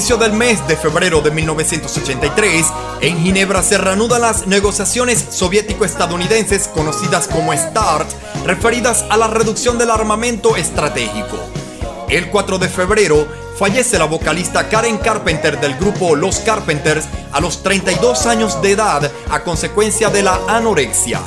inicio 0.06 0.24
del 0.24 0.38
mes 0.38 0.64
de 0.68 0.76
febrero 0.76 1.20
de 1.20 1.32
1983, 1.32 2.66
en 3.00 3.18
Ginebra 3.18 3.60
se 3.60 3.76
reanudan 3.76 4.20
las 4.20 4.46
negociaciones 4.46 5.26
soviético-estadounidenses 5.30 6.68
conocidas 6.68 7.26
como 7.26 7.52
START, 7.52 8.08
referidas 8.44 9.04
a 9.10 9.16
la 9.16 9.26
reducción 9.26 9.78
del 9.78 9.90
armamento 9.90 10.54
estratégico. 10.54 11.36
El 12.08 12.30
4 12.30 12.58
de 12.58 12.68
febrero 12.68 13.26
fallece 13.58 13.98
la 13.98 14.04
vocalista 14.04 14.68
Karen 14.68 14.98
Carpenter 14.98 15.58
del 15.60 15.74
grupo 15.74 16.14
Los 16.14 16.38
Carpenters 16.38 17.06
a 17.32 17.40
los 17.40 17.64
32 17.64 18.26
años 18.26 18.62
de 18.62 18.70
edad 18.70 19.10
a 19.28 19.40
consecuencia 19.42 20.08
de 20.08 20.22
la 20.22 20.38
anorexia. 20.46 21.20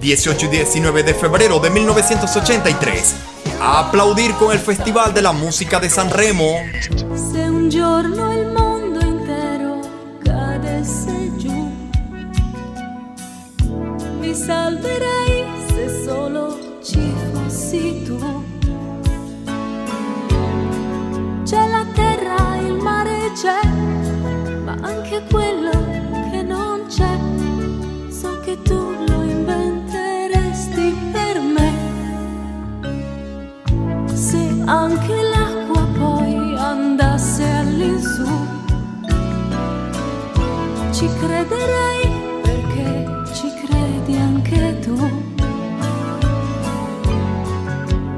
18 0.00 0.46
y 0.46 0.48
19 0.48 1.02
de 1.02 1.12
febrero 1.12 1.58
de 1.58 1.68
1983. 1.68 3.35
A 3.60 3.80
aplaudir 3.80 4.34
con 4.34 4.52
el 4.52 4.58
Festival 4.58 5.12
de 5.12 5.22
la 5.22 5.32
Música 5.32 5.80
de 5.80 5.90
San 5.90 6.10
Remo. 6.10 6.56
Se 7.14 7.48
un 7.48 7.68
giorno 7.68 8.32
il 8.32 8.52
mondo 8.52 9.00
intero 9.00 9.80
cadesse 10.22 11.32
giù, 11.36 11.70
mi 14.20 14.34
salverei 14.34 15.44
se 15.68 16.04
solo 16.04 16.58
ci 16.82 17.12
fossi 17.32 18.02
tu. 18.04 18.18
C'è 21.44 21.68
la 21.68 21.84
terra, 21.94 22.56
il 22.58 22.74
mare 22.74 23.32
c'è, 23.34 23.66
ma 24.64 24.76
anche 24.82 25.22
quello 25.30 25.70
che 26.30 26.42
non 26.42 26.86
c'è. 26.88 27.18
So 28.10 28.40
che 28.40 28.60
tu 28.62 28.94
lo 29.06 29.15
anche 34.66 35.14
l'acqua 35.22 35.86
poi 35.98 36.56
andasse 36.56 37.44
all'insù, 37.44 38.26
ci 40.90 41.08
crederei 41.20 42.40
perché 42.42 43.06
ci 43.32 43.52
credi 43.64 44.16
anche 44.16 44.78
tu. 44.80 45.24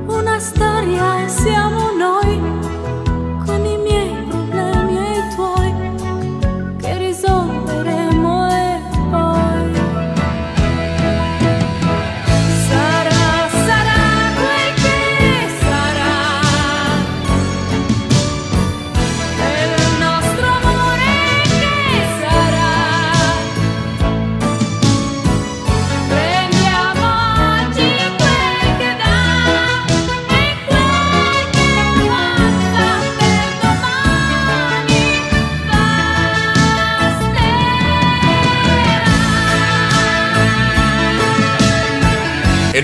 Una 0.06 0.38
storia 0.40 1.27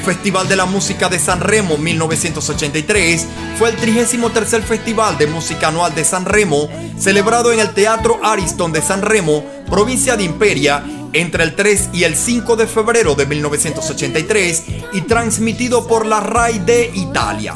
Festival 0.04 0.46
de 0.48 0.56
la 0.56 0.66
Música 0.66 1.08
de 1.08 1.18
San 1.18 1.40
Remo 1.40 1.78
1983 1.78 3.26
fue 3.58 3.70
el 3.70 3.76
33 3.76 4.62
Festival 4.62 5.16
de 5.16 5.26
Música 5.26 5.68
Anual 5.68 5.94
de 5.94 6.04
San 6.04 6.26
Remo, 6.26 6.68
celebrado 6.98 7.52
en 7.52 7.60
el 7.60 7.70
Teatro 7.70 8.20
Ariston 8.22 8.70
de 8.70 8.82
San 8.82 9.00
Remo, 9.00 9.42
provincia 9.70 10.14
de 10.16 10.24
Imperia, 10.24 10.84
entre 11.14 11.42
el 11.44 11.56
3 11.56 11.88
y 11.94 12.04
el 12.04 12.16
5 12.16 12.56
de 12.56 12.66
febrero 12.66 13.14
de 13.14 13.24
1983 13.24 14.64
y 14.92 15.00
transmitido 15.02 15.86
por 15.86 16.04
la 16.04 16.20
RAI 16.20 16.58
de 16.58 16.90
Italia. 16.94 17.54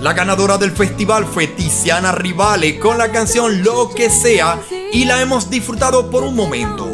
La 0.00 0.12
ganadora 0.12 0.58
del 0.58 0.70
festival 0.70 1.26
fue 1.26 1.48
Tiziana 1.48 2.12
Rivale 2.12 2.78
con 2.78 2.98
la 2.98 3.10
canción 3.10 3.64
Lo 3.64 3.90
que 3.90 4.10
sea 4.10 4.60
y 4.92 5.06
la 5.06 5.20
hemos 5.20 5.50
disfrutado 5.50 6.08
por 6.08 6.22
un 6.22 6.36
momento. 6.36 6.89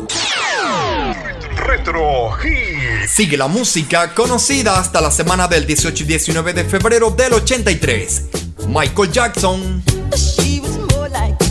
Retro 1.66 2.30
Hits. 2.44 3.10
Sigue 3.10 3.36
la 3.36 3.48
música 3.48 4.14
conocida 4.14 4.78
hasta 4.78 5.00
la 5.00 5.10
semana 5.10 5.48
del 5.48 5.66
18 5.66 6.04
y 6.04 6.06
19 6.06 6.52
de 6.52 6.64
febrero 6.64 7.10
del 7.10 7.32
83. 7.32 8.22
Michael 8.68 9.10
Jackson. 9.10 9.82
She 10.14 10.60
was 10.60 10.78
more 10.94 11.08
like 11.08 11.45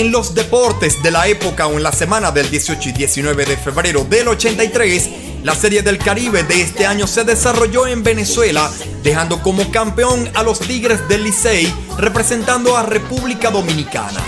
En 0.00 0.12
los 0.12 0.34
deportes 0.34 1.02
de 1.02 1.10
la 1.10 1.28
época 1.28 1.66
o 1.66 1.72
en 1.72 1.82
la 1.82 1.92
semana 1.92 2.30
del 2.30 2.50
18 2.50 2.88
y 2.88 2.92
19 2.92 3.44
de 3.44 3.58
febrero 3.58 4.02
del 4.02 4.28
83, 4.28 5.10
la 5.42 5.54
Serie 5.54 5.82
del 5.82 5.98
Caribe 5.98 6.42
de 6.42 6.62
este 6.62 6.86
año 6.86 7.06
se 7.06 7.22
desarrolló 7.22 7.86
en 7.86 8.02
Venezuela, 8.02 8.70
dejando 9.02 9.42
como 9.42 9.70
campeón 9.70 10.30
a 10.32 10.42
los 10.42 10.60
Tigres 10.60 11.06
del 11.06 11.24
Licey, 11.24 11.70
representando 11.98 12.78
a 12.78 12.82
República 12.82 13.50
Dominicana. 13.50 14.22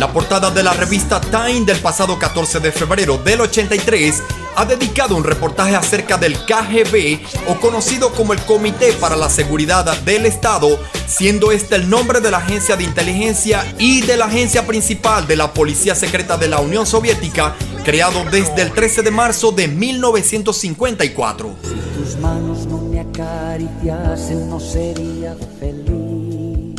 La 0.00 0.12
portada 0.12 0.50
de 0.50 0.64
la 0.64 0.72
revista 0.72 1.20
Time 1.20 1.64
del 1.64 1.78
pasado 1.78 2.18
14 2.18 2.58
de 2.58 2.72
febrero 2.72 3.18
del 3.18 3.42
83 3.42 4.20
ha 4.56 4.64
dedicado 4.64 5.14
un 5.14 5.22
reportaje 5.22 5.76
acerca 5.76 6.18
del 6.18 6.36
KGB 6.44 7.20
o 7.46 7.60
conocido 7.60 8.10
como 8.10 8.32
el 8.32 8.40
Comité 8.40 8.92
para 8.94 9.14
la 9.14 9.30
Seguridad 9.30 9.96
del 9.98 10.26
Estado, 10.26 10.76
siendo 11.08 11.50
este 11.50 11.74
el 11.76 11.88
nombre 11.88 12.20
de 12.20 12.30
la 12.30 12.38
agencia 12.38 12.76
de 12.76 12.84
inteligencia 12.84 13.64
y 13.78 14.02
de 14.02 14.16
la 14.16 14.26
agencia 14.26 14.66
principal 14.66 15.26
de 15.26 15.36
la 15.36 15.52
Policía 15.52 15.94
Secreta 15.94 16.36
de 16.36 16.48
la 16.48 16.60
Unión 16.60 16.86
Soviética, 16.86 17.56
creado 17.84 18.24
desde 18.30 18.62
el 18.62 18.72
13 18.72 19.02
de 19.02 19.10
marzo 19.10 19.50
de 19.50 19.68
1954. 19.68 21.50
tus 21.96 22.16
manos 22.18 22.66
no 22.66 22.78
me 22.78 23.00
acariciasen 23.00 24.50
no 24.50 24.60
sería 24.60 25.34
feliz. 25.58 26.76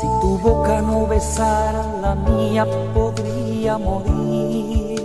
Si 0.00 0.06
tu 0.20 0.38
boca 0.38 0.80
no 0.80 1.06
besara 1.06 1.84
la 2.00 2.14
mía 2.14 2.66
podría 2.94 3.76
morir. 3.76 5.02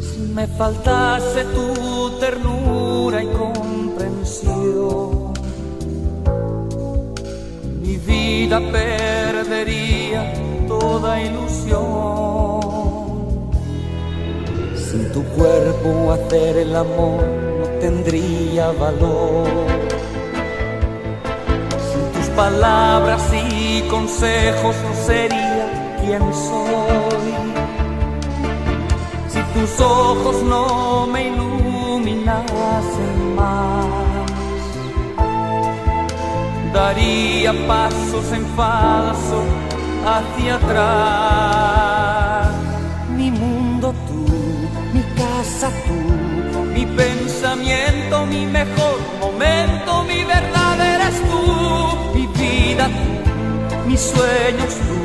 Si 0.00 0.20
me 0.32 0.46
faltase 0.46 1.44
tu 1.44 2.18
ternura 2.20 3.22
y 3.22 3.26
mi 7.80 7.96
vida 7.98 8.60
perdería 8.72 10.32
toda 10.66 11.22
ilusión. 11.22 12.60
Sin 14.74 15.12
tu 15.12 15.22
cuerpo 15.36 16.12
hacer 16.12 16.56
el 16.56 16.74
amor 16.74 17.22
no 17.58 17.66
tendría 17.80 18.72
valor. 18.72 19.46
Sin 21.90 22.04
tus 22.14 22.28
palabras 22.34 23.22
y 23.32 23.82
consejos 23.82 24.74
no 24.84 24.92
sería 25.06 25.66
quien 26.00 26.22
soy. 26.34 27.30
Si 29.28 29.40
tus 29.54 29.80
ojos 29.80 30.42
no 30.42 31.06
me 31.06 31.28
iluminasen 31.28 33.36
más, 33.36 34.05
daría 36.76 37.52
pasos 37.66 38.26
en 38.32 38.44
falso 38.54 39.38
hacia 40.14 40.56
atrás. 40.56 42.48
Mi 43.16 43.30
mundo 43.30 43.94
tú, 44.06 44.22
mi 44.94 45.02
casa 45.22 45.68
tú, 45.86 45.98
mi 46.76 46.84
pensamiento, 47.02 48.26
mi 48.26 48.44
mejor 48.58 48.98
momento, 49.20 49.90
mi 50.10 50.20
verdad 50.24 50.76
eres 50.94 51.16
tú, 51.30 51.44
mi 52.14 52.26
vida 52.40 52.84
tú, 52.98 53.10
mis 53.88 54.00
sueños 54.12 54.72
tú, 54.86 54.98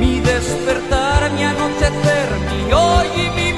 mi 0.00 0.12
despertar, 0.20 1.20
mi 1.36 1.42
anochecer, 1.44 2.28
mi 2.50 2.60
hoy 2.72 3.06
y 3.24 3.26
mi 3.38 3.48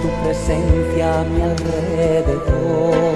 tu 0.00 0.08
presencia 0.22 1.20
a 1.20 1.24
mi 1.24 1.42
alrededor, 1.42 3.14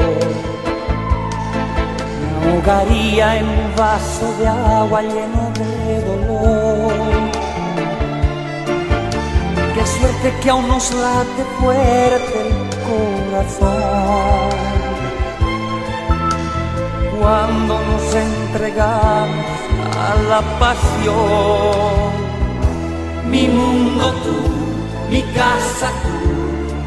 me 2.40 2.52
ahogaría 2.52 3.36
en 3.38 3.48
un 3.48 3.76
vaso 3.76 4.32
de 4.38 4.48
agua 4.48 5.02
lleno 5.02 5.52
de 5.58 6.00
dolor. 6.04 6.92
Qué 9.74 9.86
suerte 9.86 10.34
que 10.42 10.50
aún 10.50 10.68
nos 10.68 10.92
late 10.94 11.44
fuerte 11.60 12.36
el 12.46 12.52
corazón 13.30 14.66
cuando 17.26 17.74
nos 17.80 18.14
entregamos 18.14 19.46
a 19.96 20.14
la 20.30 20.40
pasión. 20.58 22.12
Mi 23.30 23.48
mundo 23.48 24.12
tú, 24.24 24.38
mi 25.10 25.22
casa 25.34 25.90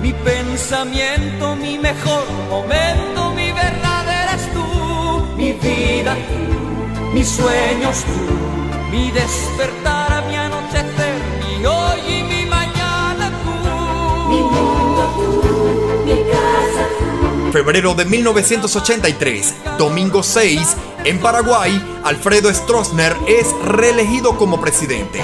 mi 0.01 0.13
pensamiento, 0.13 1.55
mi 1.55 1.77
mejor 1.77 2.23
momento, 2.49 3.31
mi 3.31 3.51
verdad 3.51 4.05
eres 4.07 4.53
tú, 4.53 5.25
mi 5.35 5.53
vida 5.53 6.15
tú, 6.15 7.13
mis 7.13 7.27
sueños 7.27 8.03
tú, 8.03 8.91
mi 8.91 9.11
despertar, 9.11 10.25
mi 10.27 10.35
anochecer, 10.35 11.15
mi 11.39 11.65
hoy 11.65 11.99
y 12.07 12.23
mi 12.23 12.45
mañana 12.45 13.31
tú. 13.43 14.29
Mi 14.29 14.41
mundo 14.41 15.13
tú, 15.15 16.05
mi 16.05 16.23
casa 16.31 16.87
tú. 16.97 17.51
Febrero 17.51 17.93
de 17.93 18.05
1983, 18.05 19.53
domingo 19.77 20.23
6, 20.23 20.77
en 21.05 21.19
Paraguay, 21.19 21.81
Alfredo 22.03 22.53
Stroessner 22.53 23.15
es 23.27 23.47
reelegido 23.63 24.37
como 24.37 24.61
presidente. 24.61 25.23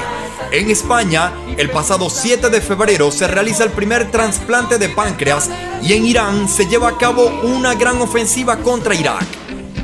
En 0.52 0.70
España, 0.70 1.34
el 1.58 1.70
pasado 1.70 2.10
7 2.10 2.50
de 2.50 2.62
febrero 2.62 3.12
se 3.12 3.28
realiza 3.28 3.64
el 3.64 3.72
primer 3.72 4.12
trasplante 4.12 4.78
de 4.78 4.90
páncreas 4.90 5.50
y 5.82 5.94
en 5.94 6.06
Irán 6.06 6.48
se 6.48 6.66
lleva 6.66 6.90
a 6.90 6.98
cabo 6.98 7.28
una 7.44 7.76
gran 7.76 8.02
ofensiva 8.02 8.58
contra 8.58 8.96
Irak. 8.96 9.26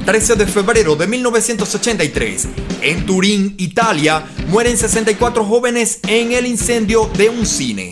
13 0.05 0.35
de 0.35 0.47
febrero 0.47 0.95
de 0.95 1.07
1983, 1.07 2.47
en 2.81 3.05
Turín, 3.05 3.53
Italia, 3.57 4.25
mueren 4.47 4.77
64 4.77 5.43
jóvenes 5.45 5.99
en 6.07 6.31
el 6.31 6.47
incendio 6.47 7.09
de 7.15 7.29
un 7.29 7.45
cine. 7.45 7.90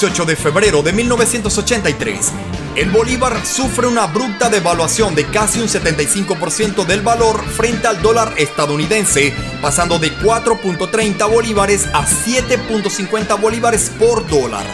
18 0.00 0.24
de 0.24 0.34
febrero 0.34 0.82
de 0.82 0.94
1983. 0.94 2.32
El 2.74 2.88
bolívar 2.88 3.44
sufre 3.44 3.86
una 3.86 4.04
abrupta 4.04 4.48
devaluación 4.48 5.14
de 5.14 5.26
casi 5.26 5.60
un 5.60 5.68
75% 5.68 6.86
del 6.86 7.02
valor 7.02 7.44
frente 7.44 7.86
al 7.86 8.00
dólar 8.00 8.32
estadounidense, 8.38 9.34
pasando 9.60 9.98
de 9.98 10.10
4.30 10.16 11.30
bolívares 11.30 11.86
a 11.92 12.06
7.50 12.06 13.38
bolívares 13.38 13.92
por 13.98 14.26
dólar. 14.26 14.64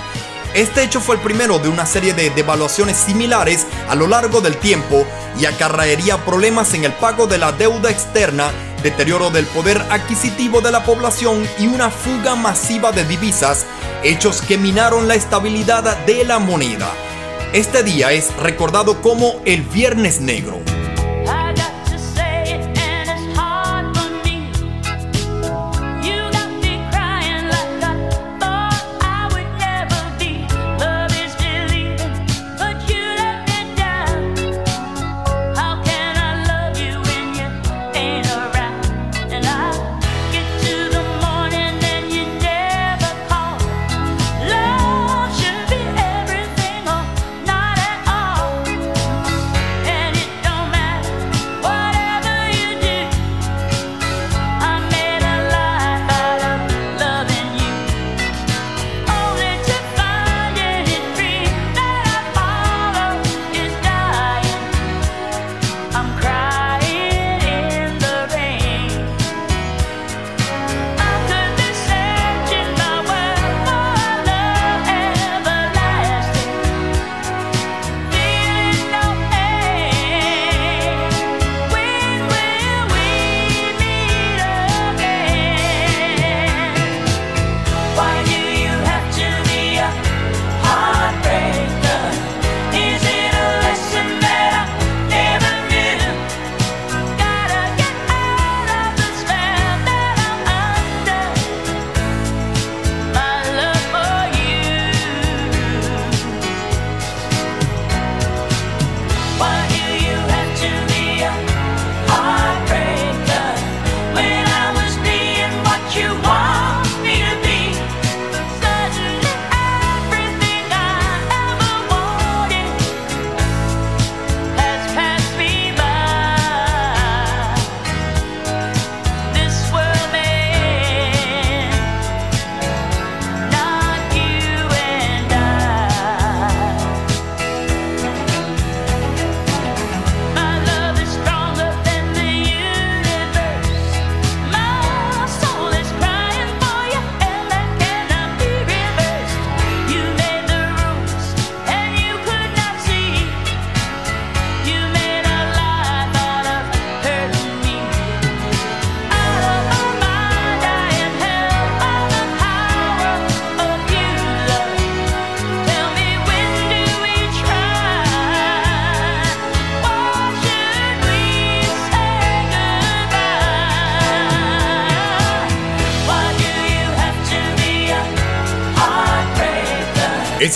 Este 0.55 0.85
hecho 0.85 1.01
fue 1.01 1.17
el 1.17 1.23
primero 1.23 1.59
de 1.59 1.71
una 1.71 1.87
serie 1.87 2.15
de 2.15 2.31
devaluaciones 2.31 2.97
similares 2.97 3.67
a 3.89 3.97
lo 3.97 4.07
largo 4.07 4.41
del 4.41 4.57
tiempo 4.57 5.05
y 5.41 5.47
acarrearía 5.47 6.25
problemas 6.25 6.73
en 6.75 6.85
el 6.85 6.93
pago 6.93 7.27
de 7.27 7.39
la 7.39 7.51
deuda 7.51 7.91
externa, 7.91 8.53
deterioro 8.81 9.31
del 9.31 9.47
poder 9.47 9.85
adquisitivo 9.91 10.61
de 10.61 10.71
la 10.71 10.85
población 10.85 11.47
y 11.59 11.67
una 11.67 11.91
fuga 11.91 12.37
masiva 12.37 12.93
de 12.93 13.05
divisas, 13.05 13.67
hechos 14.09 14.41
que 14.41 14.57
minaron 14.57 15.09
la 15.09 15.17
estabilidad 15.17 15.97
de 16.07 16.25
la 16.25 16.39
moneda. 16.39 16.93
Este 17.53 17.83
día 17.83 18.13
es 18.13 18.35
recordado 18.37 19.03
como 19.03 19.41
el 19.45 19.63
Viernes 19.63 20.21
Negro. 20.21 20.66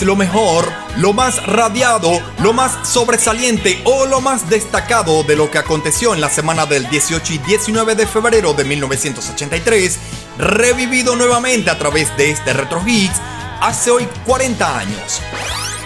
Lo 0.01 0.15
mejor, 0.15 0.67
lo 0.97 1.13
más 1.13 1.45
radiado, 1.45 2.19
lo 2.39 2.53
más 2.53 2.89
sobresaliente 2.89 3.79
o 3.85 4.07
lo 4.07 4.19
más 4.19 4.49
destacado 4.49 5.23
de 5.23 5.35
lo 5.35 5.51
que 5.51 5.59
aconteció 5.59 6.15
en 6.15 6.21
la 6.21 6.29
semana 6.29 6.65
del 6.65 6.89
18 6.89 7.33
y 7.33 7.37
19 7.37 7.93
de 7.93 8.07
febrero 8.07 8.53
de 8.55 8.63
1983, 8.63 9.99
revivido 10.39 11.15
nuevamente 11.15 11.69
a 11.69 11.77
través 11.77 12.17
de 12.17 12.31
este 12.31 12.51
Retro 12.51 12.81
hace 13.61 13.91
hoy 13.91 14.07
40 14.25 14.79
años. 14.79 15.21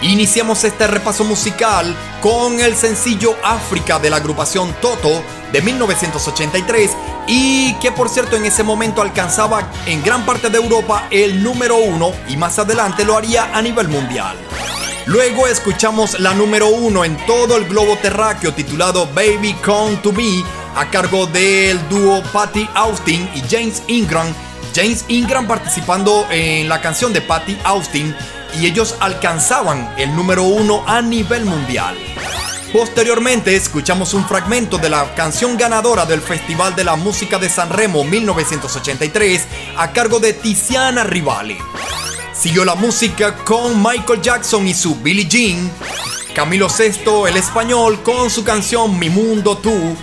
Iniciamos 0.00 0.64
este 0.64 0.86
repaso 0.86 1.24
musical 1.24 1.94
con 2.22 2.58
el 2.60 2.74
sencillo 2.74 3.36
África 3.44 3.98
de 3.98 4.08
la 4.08 4.16
agrupación 4.16 4.74
Toto 4.80 5.22
de 5.52 5.60
1983 5.60 6.90
y 7.26 7.74
que 7.74 7.92
por 7.92 8.08
cierto 8.08 8.36
en 8.36 8.46
ese 8.46 8.62
momento 8.62 9.02
alcanzaba 9.02 9.70
en 9.86 10.02
gran 10.02 10.24
parte 10.24 10.50
de 10.50 10.58
Europa 10.58 11.08
el 11.10 11.42
número 11.42 11.76
uno 11.76 12.12
y 12.28 12.36
más 12.36 12.58
adelante 12.58 13.04
lo 13.04 13.16
haría 13.16 13.56
a 13.56 13.62
nivel 13.62 13.88
mundial. 13.88 14.36
Luego 15.06 15.46
escuchamos 15.46 16.18
la 16.18 16.34
número 16.34 16.66
uno 16.66 17.04
en 17.04 17.16
todo 17.26 17.56
el 17.56 17.66
globo 17.66 17.96
terráqueo 17.96 18.52
titulado 18.52 19.06
Baby 19.14 19.54
Come 19.64 19.96
to 19.96 20.12
Me 20.12 20.42
a 20.74 20.90
cargo 20.90 21.26
del 21.26 21.78
dúo 21.88 22.22
Patty 22.32 22.68
Austin 22.74 23.28
y 23.34 23.40
James 23.48 23.82
Ingram. 23.86 24.26
James 24.74 25.04
Ingram 25.08 25.46
participando 25.46 26.26
en 26.30 26.68
la 26.68 26.80
canción 26.80 27.12
de 27.12 27.22
Patty 27.22 27.56
Austin 27.64 28.14
y 28.60 28.66
ellos 28.66 28.96
alcanzaban 29.00 29.94
el 29.96 30.14
número 30.14 30.42
uno 30.42 30.82
a 30.86 31.00
nivel 31.00 31.44
mundial. 31.44 31.96
Posteriormente 32.76 33.56
escuchamos 33.56 34.12
un 34.12 34.28
fragmento 34.28 34.76
de 34.76 34.90
la 34.90 35.14
canción 35.14 35.56
ganadora 35.56 36.04
del 36.04 36.20
Festival 36.20 36.76
de 36.76 36.84
la 36.84 36.94
Música 36.94 37.38
de 37.38 37.48
San 37.48 37.70
Remo 37.70 38.04
1983 38.04 39.46
a 39.78 39.92
cargo 39.92 40.20
de 40.20 40.34
Tiziana 40.34 41.02
Rivali. 41.02 41.56
Siguió 42.34 42.66
la 42.66 42.74
música 42.74 43.34
con 43.34 43.82
Michael 43.82 44.20
Jackson 44.20 44.68
y 44.68 44.74
su 44.74 44.94
Billie 44.96 45.24
Jean, 45.26 45.72
Camilo 46.34 46.68
VI 46.68 47.30
el 47.30 47.38
español 47.38 48.02
con 48.02 48.28
su 48.28 48.44
canción 48.44 48.98
Mi 48.98 49.08
Mundo 49.08 49.56
Tú, 49.56 49.96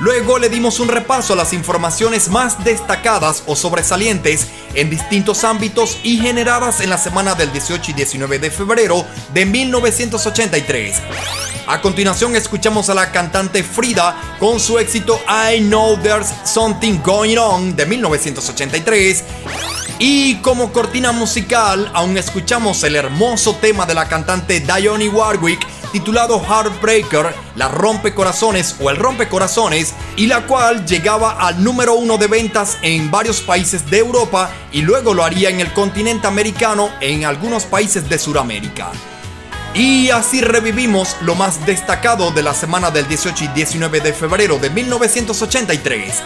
Luego 0.00 0.38
le 0.38 0.48
dimos 0.48 0.80
un 0.80 0.88
repaso 0.88 1.34
a 1.34 1.36
las 1.36 1.52
informaciones 1.52 2.28
más 2.28 2.64
destacadas 2.64 3.44
o 3.46 3.54
sobresalientes 3.54 4.48
en 4.74 4.90
distintos 4.90 5.44
ámbitos 5.44 5.98
y 6.02 6.18
generadas 6.18 6.80
en 6.80 6.90
la 6.90 6.98
semana 6.98 7.34
del 7.34 7.52
18 7.52 7.92
y 7.92 7.94
19 7.94 8.40
de 8.40 8.50
febrero 8.50 9.06
de 9.32 9.46
1983. 9.46 11.00
A 11.66 11.80
continuación 11.80 12.36
escuchamos 12.36 12.90
a 12.90 12.94
la 12.94 13.10
cantante 13.10 13.62
Frida 13.62 14.36
con 14.38 14.60
su 14.60 14.78
éxito 14.78 15.18
I 15.26 15.60
Know 15.60 15.96
There's 15.96 16.28
Something 16.44 17.00
Going 17.02 17.38
On 17.38 17.74
de 17.74 17.86
1983. 17.86 19.24
Y 19.98 20.36
como 20.36 20.72
cortina 20.72 21.12
musical 21.12 21.90
aún 21.94 22.18
escuchamos 22.18 22.82
el 22.82 22.96
hermoso 22.96 23.54
tema 23.56 23.86
de 23.86 23.94
la 23.94 24.06
cantante 24.06 24.60
Dionne 24.60 25.08
Warwick 25.08 25.66
titulado 25.90 26.38
Heartbreaker, 26.38 27.34
la 27.56 27.68
rompecorazones 27.68 28.76
o 28.80 28.90
el 28.90 28.96
rompecorazones, 28.96 29.94
y 30.16 30.26
la 30.26 30.44
cual 30.44 30.84
llegaba 30.84 31.38
al 31.38 31.62
número 31.62 31.94
uno 31.94 32.18
de 32.18 32.26
ventas 32.26 32.78
en 32.82 33.12
varios 33.12 33.40
países 33.40 33.88
de 33.88 33.98
Europa 33.98 34.50
y 34.72 34.82
luego 34.82 35.14
lo 35.14 35.24
haría 35.24 35.50
en 35.50 35.60
el 35.60 35.72
continente 35.72 36.26
americano 36.26 36.90
en 37.00 37.24
algunos 37.24 37.64
países 37.64 38.08
de 38.08 38.18
Sudamérica. 38.18 38.90
Y 39.74 40.10
así 40.10 40.40
revivimos 40.40 41.16
lo 41.20 41.34
más 41.34 41.66
destacado 41.66 42.30
de 42.30 42.44
la 42.44 42.54
semana 42.54 42.92
del 42.92 43.08
18 43.08 43.44
y 43.44 43.48
19 43.48 44.00
de 44.00 44.12
febrero 44.12 44.58
de 44.58 44.70
1983. 44.70 46.22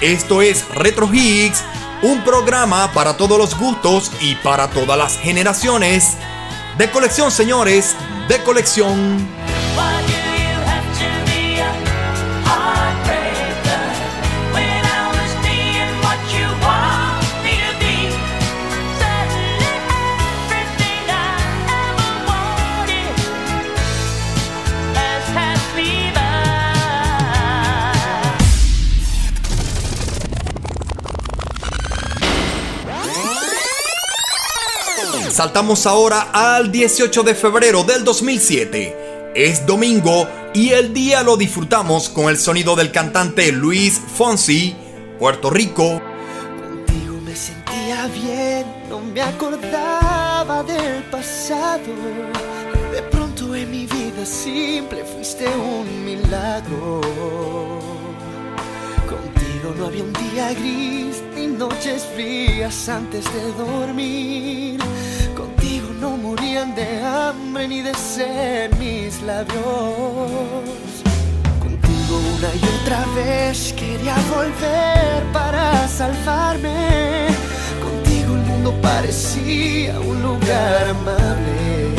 Esto 0.00 0.40
es 0.40 0.68
Retro 0.68 1.12
Hits, 1.12 1.64
un 2.02 2.22
programa 2.22 2.92
para 2.92 3.16
todos 3.16 3.38
los 3.38 3.58
gustos 3.58 4.12
y 4.20 4.36
para 4.36 4.68
todas 4.70 4.96
las 4.96 5.18
generaciones. 5.18 6.16
De 6.78 6.92
colección, 6.92 7.32
señores, 7.32 7.96
de 8.28 8.40
colección. 8.44 9.41
Saltamos 35.32 35.86
ahora 35.86 36.28
al 36.30 36.70
18 36.70 37.22
de 37.22 37.34
febrero 37.34 37.84
del 37.84 38.04
2007. 38.04 39.32
Es 39.34 39.64
domingo 39.64 40.28
y 40.52 40.72
el 40.72 40.92
día 40.92 41.22
lo 41.22 41.38
disfrutamos 41.38 42.10
con 42.10 42.28
el 42.28 42.36
sonido 42.36 42.76
del 42.76 42.92
cantante 42.92 43.50
Luis 43.50 43.98
Fonsi, 44.14 44.76
Puerto 45.18 45.48
Rico. 45.48 46.02
Contigo 46.60 47.18
me 47.24 47.34
sentía 47.34 48.08
bien, 48.08 48.66
no 48.90 49.00
me 49.00 49.22
acordaba 49.22 50.62
del 50.64 51.02
pasado. 51.04 51.80
De 52.92 53.00
pronto 53.10 53.56
en 53.56 53.70
mi 53.70 53.86
vida 53.86 54.26
simple 54.26 55.02
fuiste 55.02 55.46
un 55.48 56.04
milagro. 56.04 57.81
No 59.62 59.86
había 59.86 60.02
un 60.02 60.12
día 60.12 60.52
gris 60.54 61.22
ni 61.36 61.46
noches 61.46 62.04
frías 62.16 62.88
antes 62.88 63.24
de 63.32 63.52
dormir. 63.52 64.80
Contigo 65.36 65.88
no 66.00 66.16
morían 66.16 66.74
de 66.74 67.00
hambre 67.00 67.68
ni 67.68 67.80
de 67.80 67.94
sed 67.94 68.76
mis 68.80 69.22
labios. 69.22 69.54
Contigo 71.60 72.20
una 72.36 72.50
y 72.52 72.80
otra 72.80 73.06
vez 73.14 73.72
quería 73.74 74.16
volver 74.34 75.32
para 75.32 75.86
salvarme. 75.86 77.28
Contigo 77.80 78.34
el 78.34 78.42
mundo 78.42 78.74
parecía 78.82 80.00
un 80.00 80.22
lugar 80.22 80.88
amable. 80.88 81.91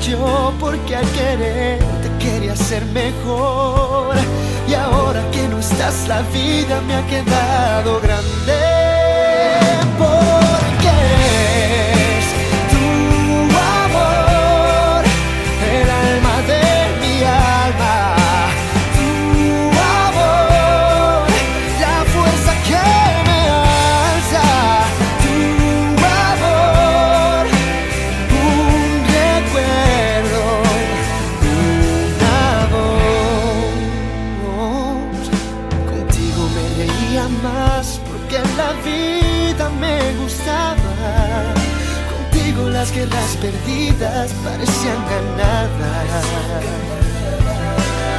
Yo 0.00 0.52
porque 0.60 0.96
al 0.96 1.06
querer 1.12 1.78
te 2.02 2.24
quería 2.24 2.56
ser 2.56 2.84
mejor. 2.86 4.16
Y 4.68 4.74
ahora 4.74 5.22
que 5.32 5.48
no 5.48 5.58
estás 5.58 6.08
la 6.08 6.22
vida 6.22 6.80
me 6.86 6.94
ha 6.94 7.06
quedado 7.06 8.00
grande. 8.00 8.82
Parecían 44.30 45.00
ganadas. 45.10 46.26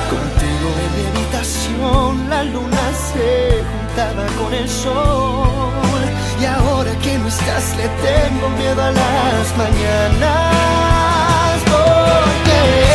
Contigo 0.10 0.68
en 0.84 0.90
mi 0.96 1.04
habitación 1.12 2.10
la 2.30 2.42
luna 2.44 2.86
se 3.08 3.64
juntaba 3.72 4.26
con 4.40 4.52
el 4.54 4.68
sol. 4.68 6.06
Y 6.42 6.44
ahora 6.46 6.92
que 7.02 7.18
no 7.18 7.28
estás 7.28 7.66
le 7.78 7.88
tengo 8.08 8.50
miedo 8.58 8.82
a 8.82 8.92
las 8.92 9.48
mañanas. 9.58 11.58
Porque 11.72 12.93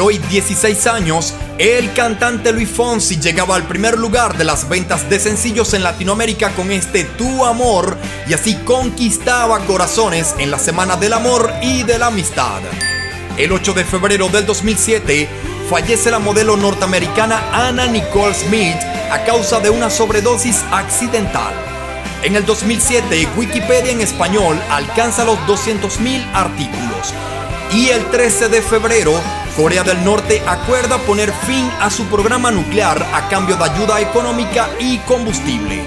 Hoy 0.00 0.18
16 0.18 0.86
años, 0.86 1.34
el 1.58 1.92
cantante 1.92 2.52
Luis 2.52 2.68
Fonsi 2.68 3.18
llegaba 3.18 3.56
al 3.56 3.66
primer 3.66 3.98
lugar 3.98 4.36
de 4.36 4.44
las 4.44 4.68
ventas 4.68 5.08
de 5.10 5.18
sencillos 5.18 5.74
en 5.74 5.82
Latinoamérica 5.82 6.50
con 6.50 6.70
este 6.70 7.04
Tu 7.04 7.44
Amor 7.44 7.96
y 8.28 8.34
así 8.34 8.54
conquistaba 8.64 9.58
corazones 9.60 10.34
en 10.38 10.50
la 10.50 10.58
Semana 10.58 10.96
del 10.96 11.14
Amor 11.14 11.52
y 11.62 11.82
de 11.82 11.98
la 11.98 12.08
Amistad. 12.08 12.60
El 13.36 13.52
8 13.52 13.72
de 13.72 13.84
febrero 13.84 14.28
del 14.28 14.46
2007 14.46 15.28
fallece 15.68 16.10
la 16.10 16.18
modelo 16.18 16.56
norteamericana 16.56 17.42
Anna 17.52 17.86
Nicole 17.86 18.34
Smith 18.34 18.78
a 19.10 19.24
causa 19.24 19.58
de 19.58 19.70
una 19.70 19.90
sobredosis 19.90 20.64
accidental. 20.70 21.52
En 22.22 22.36
el 22.36 22.44
2007, 22.44 23.28
Wikipedia 23.36 23.92
en 23.92 24.00
español 24.00 24.60
alcanza 24.70 25.24
los 25.24 25.38
200.000 25.40 26.24
artículos. 26.34 27.14
Y 27.72 27.88
el 27.88 28.04
13 28.10 28.48
de 28.48 28.62
febrero, 28.62 29.20
Corea 29.58 29.82
del 29.82 30.04
Norte 30.04 30.40
acuerda 30.46 30.98
poner 30.98 31.32
fin 31.32 31.68
a 31.80 31.90
su 31.90 32.04
programa 32.04 32.52
nuclear 32.52 33.04
a 33.12 33.28
cambio 33.28 33.56
de 33.56 33.64
ayuda 33.64 34.00
económica 34.00 34.70
y 34.78 34.98
combustible. 34.98 35.80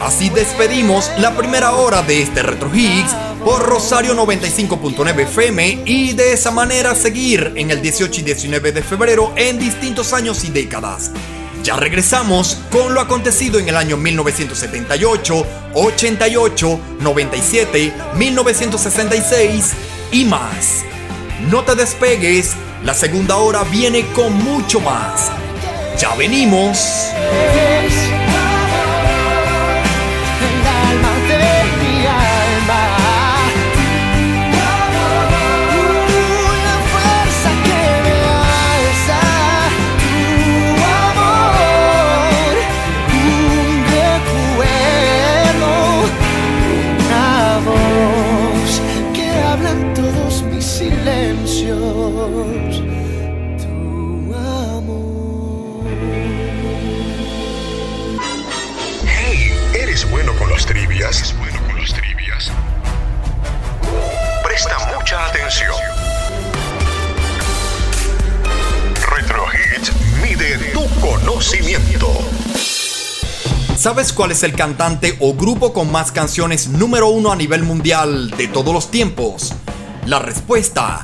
Así 0.00 0.30
despedimos 0.30 1.10
la 1.18 1.36
primera 1.36 1.72
hora 1.72 2.00
de 2.00 2.22
este 2.22 2.42
Retro 2.42 2.70
Hits 2.74 3.14
por 3.44 3.64
Rosario 3.64 4.14
95.9 4.16 5.24
FM 5.24 5.82
y 5.84 6.14
de 6.14 6.32
esa 6.32 6.50
manera 6.52 6.94
seguir 6.94 7.52
en 7.54 7.70
el 7.70 7.82
18 7.82 8.22
y 8.22 8.24
19 8.24 8.72
de 8.72 8.82
febrero 8.82 9.34
en 9.36 9.58
distintos 9.58 10.14
años 10.14 10.42
y 10.44 10.50
décadas. 10.50 11.10
Ya 11.62 11.76
regresamos 11.76 12.56
con 12.70 12.94
lo 12.94 13.02
acontecido 13.02 13.58
en 13.58 13.68
el 13.68 13.76
año 13.76 13.98
1978, 13.98 15.46
88, 15.74 16.80
97, 16.98 17.92
1966 18.16 19.72
y 20.12 20.24
más. 20.24 20.86
No 21.50 21.64
te 21.64 21.74
despegues, 21.74 22.56
la 22.84 22.94
segunda 22.94 23.36
hora 23.36 23.64
viene 23.64 24.06
con 24.12 24.32
mucho 24.32 24.80
más. 24.80 25.30
Ya 25.98 26.14
venimos. 26.14 27.10
Conocimiento. 71.24 72.08
¿Sabes 73.76 74.12
cuál 74.12 74.32
es 74.32 74.42
el 74.42 74.54
cantante 74.54 75.16
o 75.20 75.34
grupo 75.34 75.72
con 75.72 75.90
más 75.90 76.12
canciones 76.12 76.68
número 76.68 77.08
uno 77.08 77.32
a 77.32 77.36
nivel 77.36 77.62
mundial 77.62 78.30
de 78.30 78.48
todos 78.48 78.72
los 78.72 78.90
tiempos? 78.90 79.52
La 80.06 80.18
respuesta, 80.18 81.02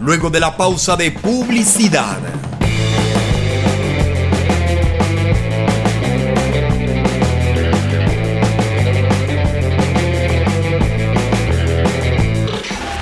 luego 0.00 0.30
de 0.30 0.40
la 0.40 0.56
pausa 0.56 0.96
de 0.96 1.12
publicidad. 1.12 2.18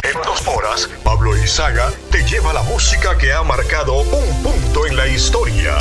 En 0.02 0.14
dos 0.24 0.46
horas, 0.46 0.88
Pablo 1.04 1.36
Izaga 1.36 1.92
te 2.10 2.22
lleva 2.24 2.52
la 2.52 2.62
música 2.62 3.16
que 3.18 3.32
ha 3.32 3.42
marcado 3.42 4.02
un 4.02 4.42
punto 4.42 4.86
en 4.86 4.96
la 4.96 5.06
historia. 5.08 5.76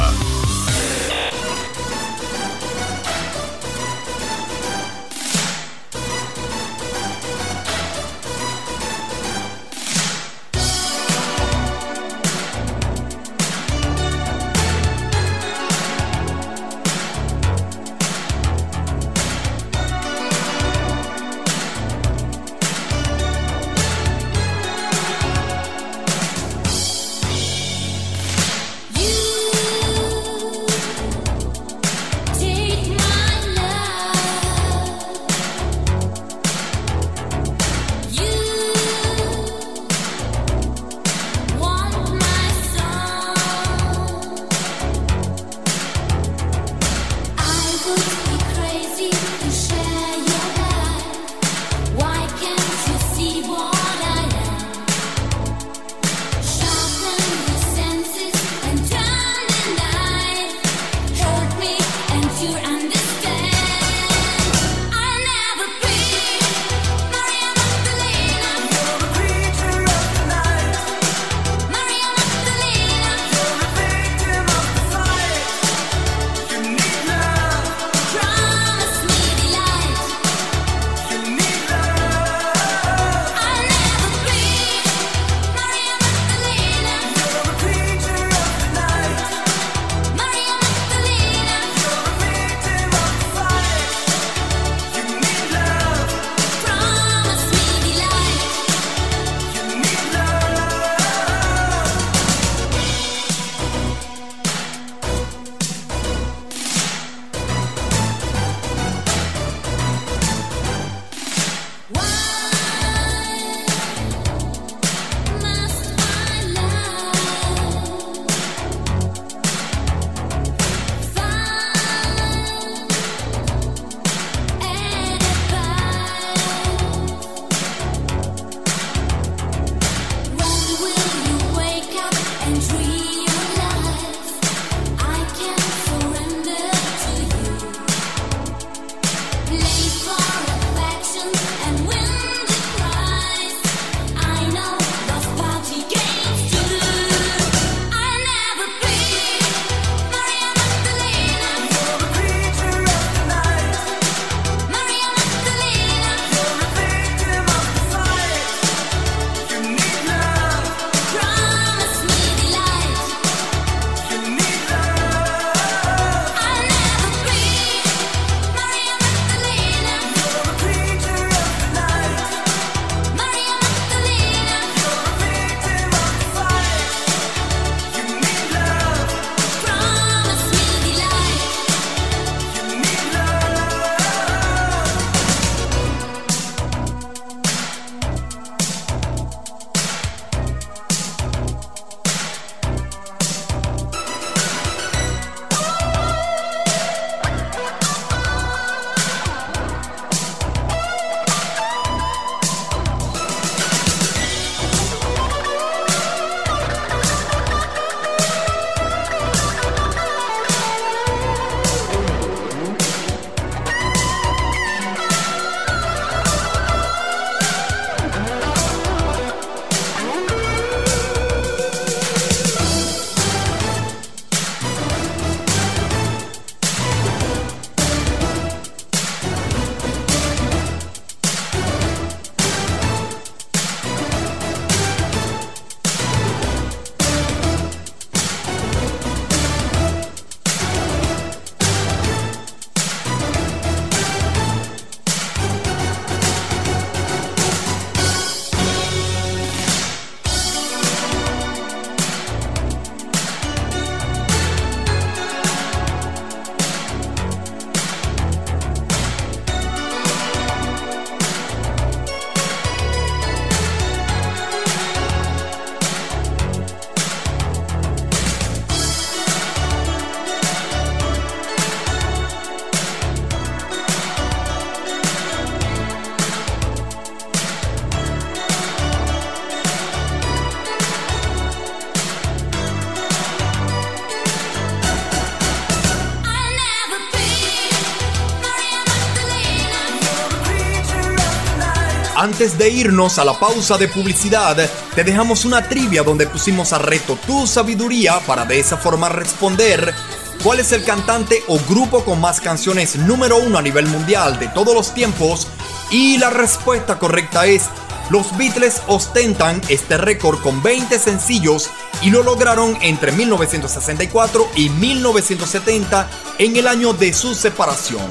Antes 292.35 292.57
de 292.57 292.69
irnos 292.69 293.17
a 293.17 293.23
la 293.23 293.39
pausa 293.39 293.77
de 293.77 293.87
publicidad, 293.87 294.57
te 294.93 295.03
dejamos 295.05 295.45
una 295.45 295.69
trivia 295.69 296.03
donde 296.03 296.27
pusimos 296.27 296.73
a 296.73 296.79
reto 296.79 297.17
tu 297.25 297.47
sabiduría 297.47 298.19
para 298.27 298.43
de 298.43 298.59
esa 298.59 298.75
forma 298.75 299.07
responder 299.07 299.95
cuál 300.43 300.59
es 300.59 300.73
el 300.73 300.83
cantante 300.83 301.41
o 301.47 301.57
grupo 301.69 302.03
con 302.03 302.19
más 302.19 302.41
canciones 302.41 302.97
número 302.97 303.37
uno 303.37 303.57
a 303.57 303.61
nivel 303.61 303.87
mundial 303.87 304.37
de 304.37 304.49
todos 304.49 304.75
los 304.75 304.93
tiempos 304.93 305.47
y 305.89 306.17
la 306.17 306.29
respuesta 306.29 306.99
correcta 306.99 307.45
es 307.45 307.69
los 308.09 308.37
Beatles 308.37 308.81
ostentan 308.87 309.61
este 309.69 309.95
récord 309.95 310.41
con 310.41 310.61
20 310.61 310.99
sencillos 310.99 311.69
y 312.01 312.09
lo 312.09 312.21
lograron 312.21 312.77
entre 312.81 313.13
1964 313.13 314.49
y 314.57 314.67
1970 314.71 316.09
en 316.39 316.57
el 316.57 316.67
año 316.67 316.91
de 316.91 317.13
su 317.13 317.33
separación. 317.33 318.03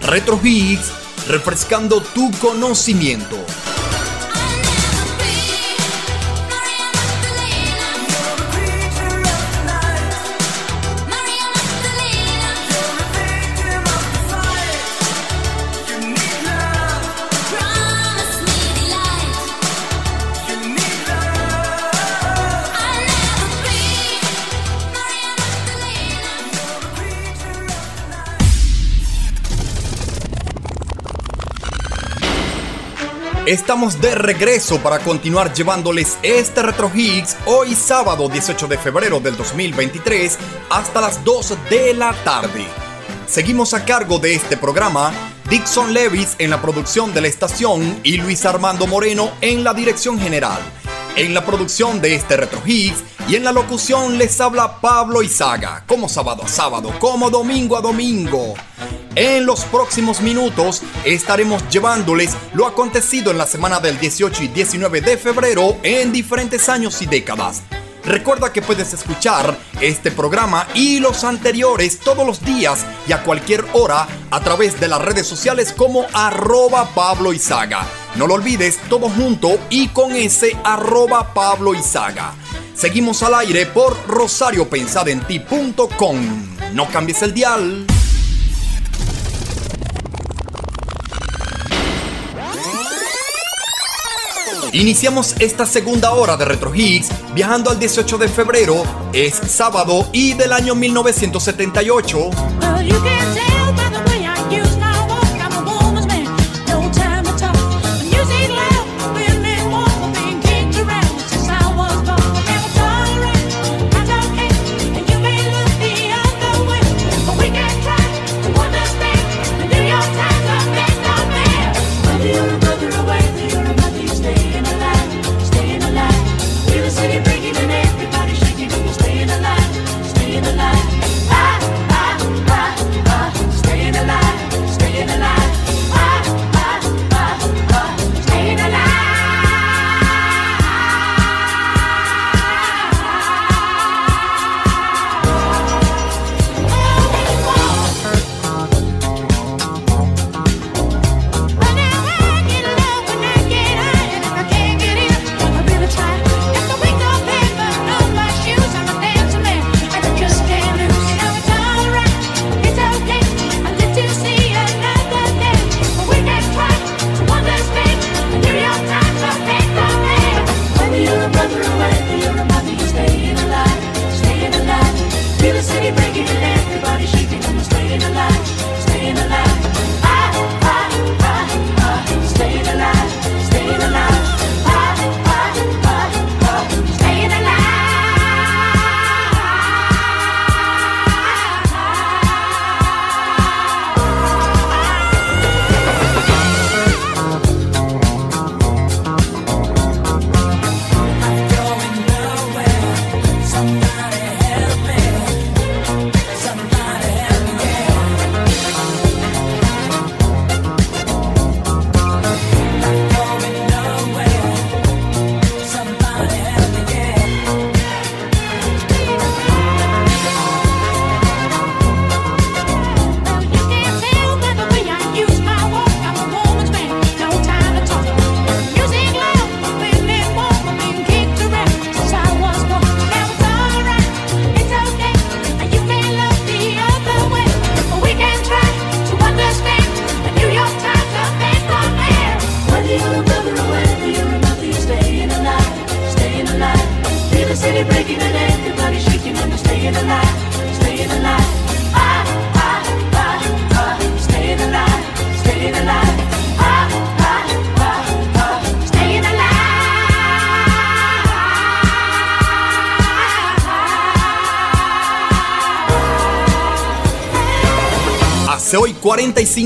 Retro 0.00 0.40
Hits, 0.42 1.01
refrescando 1.26 2.00
tu 2.00 2.30
conocimiento. 2.40 3.36
Estamos 33.52 34.00
de 34.00 34.14
regreso 34.14 34.80
para 34.80 34.98
continuar 35.00 35.52
llevándoles 35.52 36.16
este 36.22 36.62
Retro 36.62 36.90
Hits 36.94 37.36
hoy 37.44 37.74
sábado 37.74 38.26
18 38.30 38.66
de 38.66 38.78
febrero 38.78 39.20
del 39.20 39.36
2023 39.36 40.38
hasta 40.70 41.02
las 41.02 41.22
2 41.22 41.58
de 41.68 41.92
la 41.92 42.14
tarde. 42.24 42.64
Seguimos 43.26 43.74
a 43.74 43.84
cargo 43.84 44.18
de 44.18 44.34
este 44.34 44.56
programa 44.56 45.12
Dixon 45.50 45.92
Levis 45.92 46.34
en 46.38 46.48
la 46.48 46.62
producción 46.62 47.12
de 47.12 47.20
la 47.20 47.28
estación 47.28 48.00
y 48.02 48.16
Luis 48.16 48.46
Armando 48.46 48.86
Moreno 48.86 49.32
en 49.42 49.62
la 49.62 49.74
dirección 49.74 50.18
general. 50.18 50.62
En 51.16 51.34
la 51.34 51.44
producción 51.44 52.00
de 52.00 52.14
este 52.14 52.38
Retro 52.38 52.62
Hits 52.64 53.04
y 53.28 53.36
en 53.36 53.44
la 53.44 53.52
locución 53.52 54.16
les 54.16 54.40
habla 54.40 54.80
Pablo 54.80 55.22
Izaga, 55.22 55.84
como 55.86 56.08
sábado 56.08 56.42
a 56.42 56.48
sábado, 56.48 56.90
como 56.98 57.28
domingo 57.28 57.76
a 57.76 57.82
domingo. 57.82 58.54
En 59.14 59.44
los 59.44 59.66
próximos 59.66 60.22
minutos 60.22 60.82
estaremos 61.04 61.68
llevándoles 61.68 62.34
lo 62.54 62.66
acontecido 62.66 63.30
en 63.30 63.36
la 63.36 63.46
semana 63.46 63.78
del 63.78 63.98
18 63.98 64.44
y 64.44 64.48
19 64.48 65.02
de 65.02 65.18
febrero 65.18 65.76
en 65.82 66.12
diferentes 66.12 66.70
años 66.70 67.02
y 67.02 67.06
décadas. 67.06 67.60
Recuerda 68.04 68.52
que 68.52 68.62
puedes 68.62 68.92
escuchar 68.94 69.56
este 69.80 70.10
programa 70.10 70.66
y 70.74 70.98
los 70.98 71.22
anteriores 71.24 72.00
todos 72.00 72.26
los 72.26 72.42
días 72.42 72.86
y 73.06 73.12
a 73.12 73.22
cualquier 73.22 73.66
hora 73.74 74.08
a 74.30 74.40
través 74.40 74.80
de 74.80 74.88
las 74.88 75.02
redes 75.02 75.26
sociales 75.26 75.74
como 75.76 76.06
arroba 76.14 76.88
Pablo 76.94 77.34
Izaga. 77.34 77.86
No 78.16 78.26
lo 78.26 78.32
olvides, 78.34 78.78
todo 78.88 79.10
junto 79.10 79.60
y 79.70 79.86
con 79.88 80.16
ese 80.16 80.56
arroba 80.64 81.34
Pablo 81.34 81.74
Izaga. 81.74 82.32
Seguimos 82.74 83.22
al 83.22 83.34
aire 83.34 83.66
por 83.66 83.94
rosariopensadenti.com. 84.08 86.16
No 86.72 86.88
cambies 86.88 87.20
el 87.22 87.34
dial. 87.34 87.86
Iniciamos 94.72 95.34
esta 95.38 95.66
segunda 95.66 96.12
hora 96.12 96.38
de 96.38 96.46
Retro 96.46 96.74
Hits 96.74 97.10
viajando 97.34 97.70
al 97.70 97.78
18 97.78 98.16
de 98.16 98.26
febrero, 98.28 98.82
es 99.12 99.34
sábado 99.34 100.08
y 100.12 100.32
del 100.32 100.50
año 100.50 100.74
1978. 100.74 102.30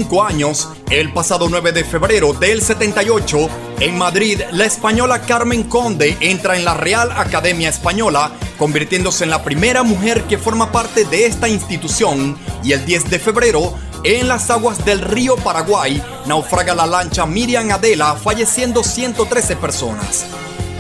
45 0.05 0.25
años, 0.25 0.69
el 0.91 1.13
pasado 1.13 1.49
9 1.49 1.73
de 1.73 1.85
febrero 1.85 2.33
del 2.35 2.61
78, 2.61 3.49
en 3.81 3.97
Madrid, 3.97 4.41
la 4.53 4.67
española 4.67 5.23
Carmen 5.23 5.63
Conde 5.65 6.17
entra 6.21 6.57
en 6.57 6.65
la 6.65 6.75
Real 6.75 7.11
Academia 7.13 7.71
Española, 7.71 8.33
convirtiéndose 8.59 9.25
en 9.25 9.31
la 9.31 9.43
primera 9.43 9.83
mujer 9.83 10.25
que 10.25 10.39
forma 10.39 10.71
parte 10.73 11.05
de 11.05 11.27
esta 11.27 11.49
institución, 11.49 12.37
y 12.63 12.73
el 12.73 12.85
10 12.85 13.11
de 13.11 13.19
febrero, 13.19 13.75
en 14.05 14.29
las 14.29 14.51
aguas 14.51 14.85
del 14.85 15.01
río 15.01 15.37
Paraguay, 15.37 16.03
naufraga 16.27 16.75
la 16.75 16.87
lancha 16.87 17.25
Miriam 17.25 17.71
Adela, 17.71 18.17
falleciendo 18.17 18.85
113 18.85 19.57
personas. 19.57 20.27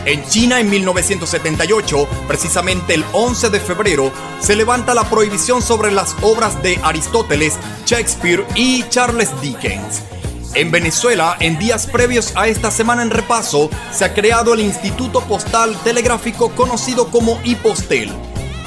En 0.06 0.24
China 0.28 0.60
en 0.60 0.70
1978, 0.70 2.08
precisamente 2.28 2.94
el 2.94 3.04
11 3.12 3.50
de 3.50 3.58
febrero, 3.58 4.12
se 4.38 4.54
levanta 4.54 4.94
la 4.94 5.10
prohibición 5.10 5.60
sobre 5.60 5.90
las 5.90 6.14
obras 6.22 6.62
de 6.62 6.78
Aristóteles, 6.84 7.58
Shakespeare 7.84 8.46
y 8.54 8.84
Charles 8.88 9.28
Dickens. 9.40 10.02
En 10.54 10.70
Venezuela, 10.70 11.36
en 11.40 11.58
días 11.58 11.88
previos 11.88 12.32
a 12.36 12.46
esta 12.46 12.70
semana 12.70 13.02
en 13.02 13.10
repaso, 13.10 13.68
se 13.92 14.04
ha 14.04 14.14
creado 14.14 14.54
el 14.54 14.60
Instituto 14.60 15.22
Postal 15.22 15.76
Telegráfico 15.82 16.50
conocido 16.50 17.10
como 17.10 17.40
IPOSTEL. 17.42 18.25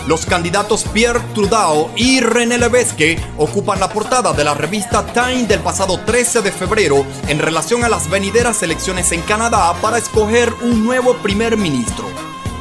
Los 0.10 0.26
candidatos 0.26 0.86
Pierre 0.92 1.20
Trudeau 1.36 1.92
y 1.96 2.20
René 2.20 2.58
Levesque 2.58 3.20
ocupan 3.38 3.80
la 3.80 3.90
portada 3.90 4.34
de 4.34 4.44
la 4.44 4.56
revista 4.56 5.06
Time 5.06 5.44
del 5.44 5.60
pasado 5.60 6.00
13 6.00 6.42
de 6.42 6.52
febrero 6.52 7.06
en 7.28 7.38
relación 7.38 7.84
a 7.84 7.90
las 7.90 8.10
venideras 8.10 8.64
elecciones 8.64 9.12
en 9.12 9.22
Canadá 9.22 9.72
para 9.84 10.00
escoger 10.00 10.52
un 10.64 10.84
nuevo 10.84 11.14
primer 11.18 11.58
ministro. 11.58 12.06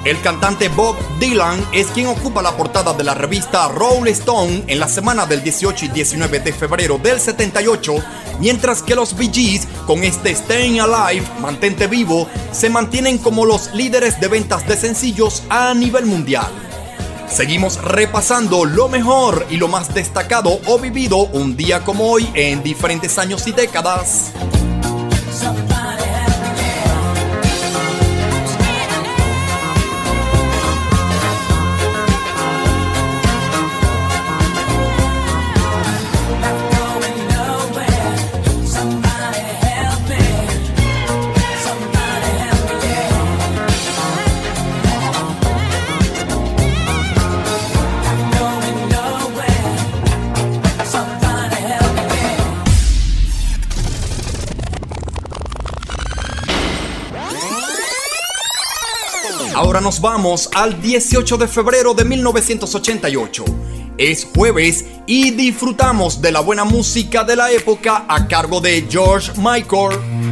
El 0.04 0.20
cantante 0.20 0.68
Bob 0.68 0.96
Dylan 1.18 1.66
es 1.72 1.86
quien 1.86 2.08
ocupa 2.08 2.42
la 2.42 2.54
portada 2.54 2.92
de 2.92 3.04
la 3.04 3.14
revista 3.14 3.66
Rolling 3.68 4.12
Stone 4.12 4.64
en 4.66 4.78
la 4.78 4.86
semana 4.86 5.24
del 5.24 5.42
18 5.42 5.86
y 5.86 5.88
19 5.88 6.40
de 6.40 6.52
febrero 6.52 6.98
del 6.98 7.18
78, 7.18 7.94
mientras 8.40 8.82
que 8.82 8.94
los 8.94 9.16
Bee 9.16 9.30
Gees, 9.32 9.66
con 9.86 10.04
este 10.04 10.34
Staying 10.34 10.80
Alive, 10.80 11.26
mantente 11.40 11.86
vivo, 11.86 12.28
se 12.52 12.68
mantienen 12.68 13.16
como 13.16 13.46
los 13.46 13.72
líderes 13.72 14.20
de 14.20 14.28
ventas 14.28 14.68
de 14.68 14.76
sencillos 14.76 15.44
a 15.48 15.72
nivel 15.72 16.04
mundial. 16.04 16.67
Seguimos 17.30 17.82
repasando 17.82 18.64
lo 18.64 18.88
mejor 18.88 19.46
y 19.50 19.58
lo 19.58 19.68
más 19.68 19.94
destacado 19.94 20.60
o 20.66 20.78
vivido 20.78 21.18
un 21.18 21.56
día 21.56 21.84
como 21.84 22.10
hoy 22.10 22.28
en 22.34 22.62
diferentes 22.62 23.18
años 23.18 23.46
y 23.46 23.52
décadas. 23.52 24.32
Ahora 59.68 59.82
nos 59.82 60.00
vamos 60.00 60.48
al 60.54 60.80
18 60.80 61.36
de 61.36 61.46
febrero 61.46 61.92
de 61.92 62.02
1988. 62.06 63.44
Es 63.98 64.26
jueves 64.34 64.86
y 65.06 65.32
disfrutamos 65.32 66.22
de 66.22 66.32
la 66.32 66.40
buena 66.40 66.64
música 66.64 67.22
de 67.22 67.36
la 67.36 67.52
época 67.52 68.06
a 68.08 68.26
cargo 68.28 68.62
de 68.62 68.86
George 68.88 69.30
Michael. 69.36 70.27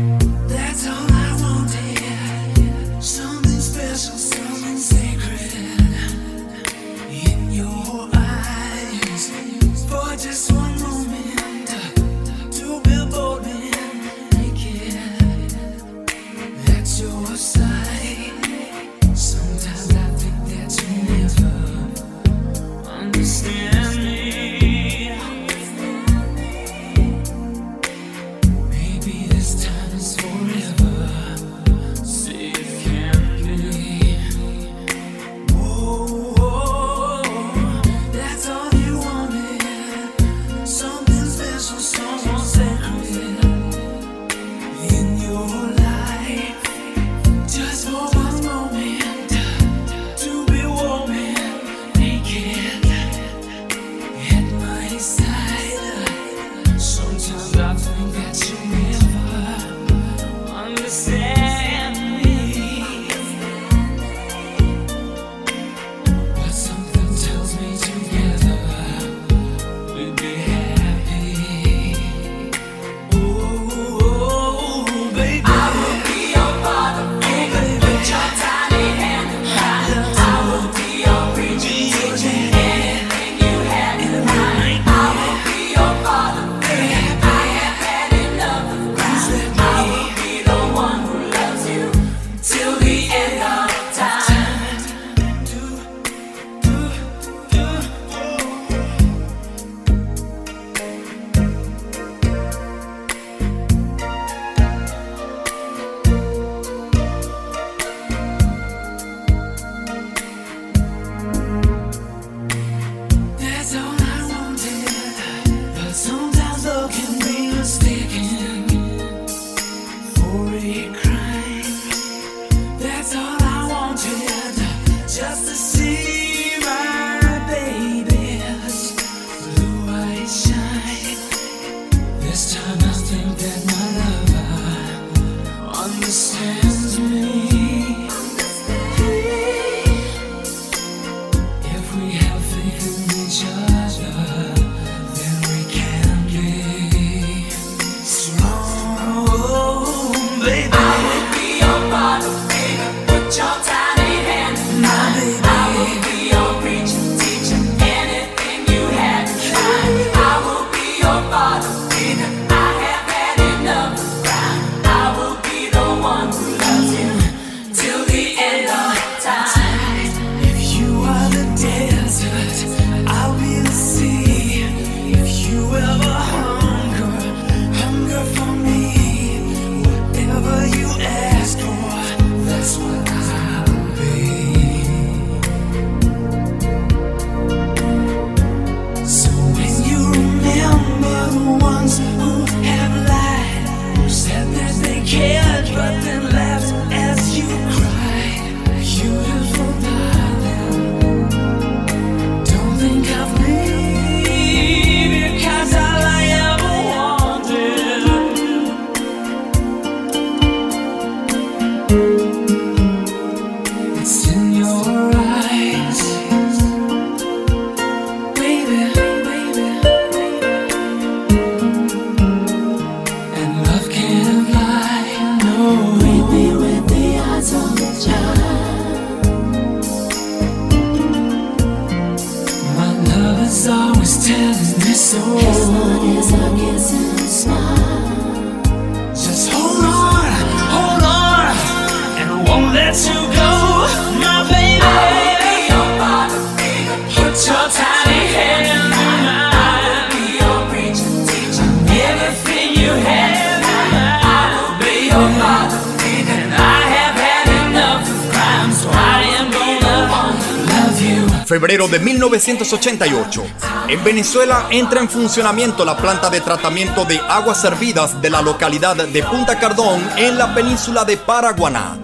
1988. 262.29 263.45
En 263.89 264.03
Venezuela 264.03 264.67
entra 264.71 265.01
en 265.01 265.09
funcionamiento 265.09 265.85
la 265.85 265.97
planta 265.97 266.29
de 266.29 266.41
tratamiento 266.41 267.05
de 267.05 267.19
aguas 267.19 267.61
servidas 267.61 268.21
de 268.21 268.31
la 268.31 268.43
localidad 268.43 268.97
de 268.97 269.23
Punta 269.23 269.59
Cardón 269.59 270.03
en 270.17 270.37
la 270.37 270.53
península 270.55 271.05
de 271.05 271.17
Paraguaná. 271.17 271.97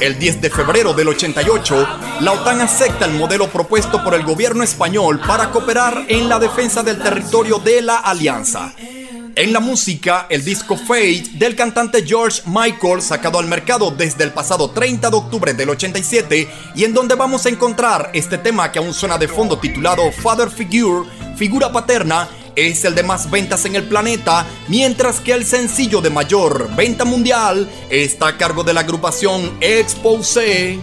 El 0.00 0.18
10 0.18 0.40
de 0.40 0.50
febrero 0.50 0.94
del 0.94 1.08
88, 1.08 1.88
la 2.20 2.32
OTAN 2.32 2.60
acepta 2.60 3.04
el 3.04 3.12
modelo 3.12 3.48
propuesto 3.48 4.02
por 4.02 4.14
el 4.14 4.24
gobierno 4.24 4.62
español 4.62 5.20
para 5.26 5.50
cooperar 5.50 6.04
en 6.08 6.28
la 6.28 6.38
defensa 6.38 6.82
del 6.82 6.98
territorio 6.98 7.58
de 7.58 7.82
la 7.82 7.98
alianza. 7.98 8.72
En 9.38 9.52
la 9.52 9.60
música, 9.60 10.24
el 10.30 10.42
disco 10.42 10.78
Fate 10.78 11.24
del 11.34 11.54
cantante 11.54 12.02
George 12.06 12.40
Michael, 12.46 13.02
sacado 13.02 13.38
al 13.38 13.46
mercado 13.46 13.90
desde 13.90 14.24
el 14.24 14.32
pasado 14.32 14.70
30 14.70 15.10
de 15.10 15.16
octubre 15.16 15.52
del 15.52 15.68
87, 15.68 16.48
y 16.74 16.84
en 16.84 16.94
donde 16.94 17.16
vamos 17.16 17.44
a 17.44 17.50
encontrar 17.50 18.10
este 18.14 18.38
tema 18.38 18.72
que 18.72 18.78
aún 18.78 18.94
suena 18.94 19.18
de 19.18 19.28
fondo 19.28 19.58
titulado 19.58 20.10
Father 20.10 20.48
Figure, 20.48 21.06
figura 21.36 21.70
paterna, 21.70 22.30
es 22.54 22.82
el 22.86 22.94
de 22.94 23.02
más 23.02 23.30
ventas 23.30 23.66
en 23.66 23.76
el 23.76 23.84
planeta, 23.84 24.46
mientras 24.68 25.20
que 25.20 25.32
el 25.32 25.44
sencillo 25.44 26.00
de 26.00 26.08
mayor 26.08 26.74
venta 26.74 27.04
mundial 27.04 27.68
está 27.90 28.28
a 28.28 28.38
cargo 28.38 28.64
de 28.64 28.72
la 28.72 28.80
agrupación 28.80 29.58
Expose. 29.60 30.80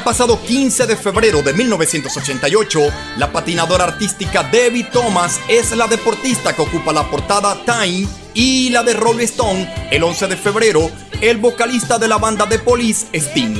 El 0.00 0.04
pasado 0.04 0.40
15 0.42 0.86
de 0.86 0.96
febrero 0.96 1.42
de 1.42 1.52
1988, 1.52 2.80
la 3.18 3.30
patinadora 3.30 3.84
artística 3.84 4.42
Debbie 4.42 4.84
Thomas 4.84 5.38
es 5.46 5.76
la 5.76 5.86
deportista 5.88 6.56
que 6.56 6.62
ocupa 6.62 6.90
la 6.90 7.10
portada 7.10 7.62
Time 7.66 8.08
y 8.32 8.70
la 8.70 8.82
de 8.82 8.94
Rolling 8.94 9.26
Stone 9.26 9.88
el 9.90 10.02
11 10.02 10.28
de 10.28 10.36
febrero, 10.38 10.90
el 11.20 11.36
vocalista 11.36 11.98
de 11.98 12.08
la 12.08 12.16
banda 12.16 12.46
de 12.46 12.58
Police 12.58 13.08
Sting. 13.12 13.58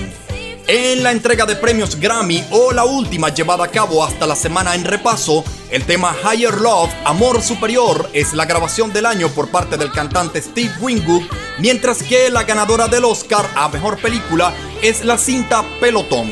En 0.67 1.03
la 1.03 1.11
entrega 1.11 1.45
de 1.45 1.57
premios 1.57 2.01
Grammy 2.01 2.43
o 2.53 2.73
la 2.73 2.85
última 2.85 3.29
llevada 3.29 3.65
a 3.65 3.69
cabo 3.69 4.03
hasta 4.03 4.27
la 4.27 4.35
semana 4.35 4.75
en 4.75 4.85
repaso, 4.85 5.45
el 5.71 5.85
tema 5.85 6.15
Higher 6.23 6.55
Love, 6.61 6.91
Amor 7.05 7.41
Superior, 7.43 8.11
es 8.13 8.35
la 8.35 8.45
grabación 8.45 8.93
del 8.93 9.07
año 9.07 9.29
por 9.29 9.51
parte 9.51 9.77
del 9.77 9.93
cantante 9.93 10.43
Steve 10.43 10.73
Winwood, 10.81 11.23
mientras 11.59 12.03
que 12.03 12.29
la 12.31 12.43
ganadora 12.43 12.89
del 12.89 13.05
Oscar 13.05 13.49
a 13.55 13.69
Mejor 13.69 14.01
Película 14.01 14.53
es 14.83 15.05
la 15.05 15.17
cinta 15.17 15.65
Pelotón. 15.81 16.31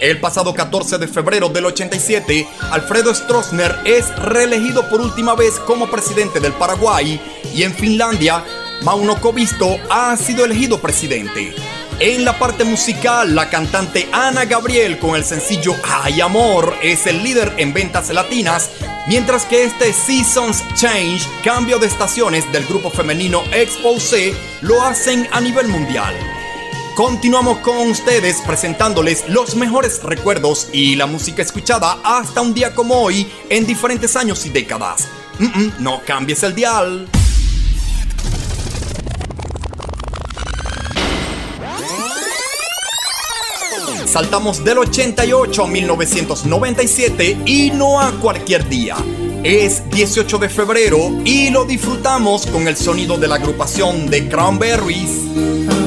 El 0.00 0.20
pasado 0.20 0.52
14 0.52 0.98
de 0.98 1.06
febrero 1.06 1.48
del 1.48 1.66
87, 1.66 2.48
Alfredo 2.72 3.14
Stroessner 3.14 3.78
es 3.84 4.14
reelegido 4.16 4.88
por 4.88 5.00
última 5.00 5.34
vez 5.34 5.58
como 5.60 5.88
presidente 5.88 6.40
del 6.40 6.52
Paraguay 6.52 7.20
y 7.54 7.62
en 7.62 7.72
Finlandia, 7.74 8.44
Mauno 8.82 9.20
Koivisto 9.20 9.78
ha 9.88 10.16
sido 10.16 10.44
elegido 10.44 10.80
presidente. 10.80 11.54
En 12.00 12.24
la 12.24 12.36
parte 12.36 12.64
musical, 12.64 13.36
la 13.36 13.48
cantante 13.48 14.08
Ana 14.10 14.46
Gabriel 14.46 14.98
con 14.98 15.14
el 15.14 15.24
sencillo 15.24 15.76
Ay 15.84 16.20
Amor 16.20 16.74
es 16.82 17.06
el 17.06 17.22
líder 17.22 17.52
en 17.56 17.72
ventas 17.72 18.10
latinas, 18.10 18.70
mientras 19.06 19.44
que 19.44 19.62
este 19.62 19.92
Seasons 19.92 20.64
Change, 20.74 21.22
cambio 21.44 21.78
de 21.78 21.86
estaciones 21.86 22.50
del 22.50 22.66
grupo 22.66 22.90
femenino 22.90 23.44
Expose, 23.52 24.34
lo 24.60 24.82
hacen 24.82 25.28
a 25.30 25.40
nivel 25.40 25.68
mundial. 25.68 26.14
Continuamos 26.96 27.58
con 27.58 27.88
ustedes 27.88 28.42
presentándoles 28.44 29.28
los 29.28 29.54
mejores 29.54 30.02
recuerdos 30.02 30.68
y 30.72 30.96
la 30.96 31.06
música 31.06 31.42
escuchada 31.42 32.00
hasta 32.02 32.40
un 32.40 32.54
día 32.54 32.74
como 32.74 33.02
hoy 33.02 33.30
en 33.48 33.66
diferentes 33.66 34.16
años 34.16 34.44
y 34.46 34.50
décadas. 34.50 35.06
Mm, 35.38 35.44
mm, 35.44 35.72
no 35.78 36.02
cambies 36.04 36.42
el 36.42 36.56
dial. 36.56 37.08
Saltamos 44.14 44.62
del 44.62 44.78
88 44.78 45.64
a 45.64 45.66
1997 45.66 47.38
y 47.46 47.72
no 47.72 48.00
a 48.00 48.12
cualquier 48.12 48.68
día. 48.68 48.94
Es 49.42 49.90
18 49.90 50.38
de 50.38 50.48
febrero 50.48 50.98
y 51.24 51.50
lo 51.50 51.64
disfrutamos 51.64 52.46
con 52.46 52.68
el 52.68 52.76
sonido 52.76 53.18
de 53.18 53.26
la 53.26 53.34
agrupación 53.34 54.08
de 54.08 54.28
Cranberries. 54.28 55.83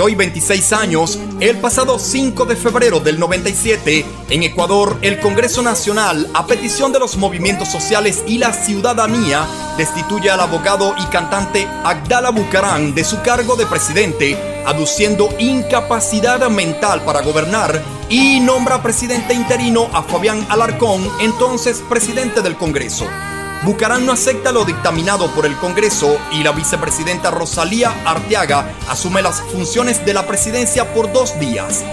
Hoy 0.00 0.14
26 0.14 0.72
años, 0.74 1.18
el 1.40 1.58
pasado 1.58 1.98
5 1.98 2.44
de 2.44 2.56
febrero 2.56 3.00
del 3.00 3.18
97, 3.18 4.04
en 4.28 4.42
Ecuador, 4.42 4.98
el 5.00 5.20
Congreso 5.20 5.62
Nacional, 5.62 6.28
a 6.34 6.46
petición 6.46 6.92
de 6.92 6.98
los 6.98 7.16
movimientos 7.16 7.68
sociales 7.68 8.22
y 8.26 8.38
la 8.38 8.52
ciudadanía, 8.52 9.46
destituye 9.78 10.28
al 10.30 10.40
abogado 10.40 10.94
y 10.98 11.06
cantante 11.06 11.66
Agdala 11.84 12.30
Bucarán 12.30 12.94
de 12.94 13.04
su 13.04 13.22
cargo 13.22 13.56
de 13.56 13.66
presidente, 13.66 14.62
aduciendo 14.66 15.28
incapacidad 15.38 16.46
mental 16.50 17.02
para 17.04 17.22
gobernar, 17.22 17.82
y 18.10 18.40
nombra 18.40 18.82
presidente 18.82 19.34
interino 19.34 19.88
a 19.94 20.02
Fabián 20.02 20.46
Alarcón, 20.50 21.08
entonces 21.20 21.82
presidente 21.88 22.42
del 22.42 22.56
Congreso. 22.56 23.06
Bucarán 23.64 24.06
no 24.06 24.12
acepta 24.12 24.52
lo 24.52 24.64
dictaminado 24.64 25.30
por 25.34 25.46
el 25.46 25.56
Congreso 25.56 26.18
y 26.32 26.42
la 26.42 26.52
vicepresidenta 26.52 27.30
Rosalía 27.30 27.92
Arteaga 28.04 28.72
asume 28.88 29.22
las 29.22 29.40
funciones 29.40 30.04
de 30.04 30.14
la 30.14 30.26
presidencia 30.26 30.92
por 30.94 31.12
dos 31.12 31.38
días. 31.40 31.84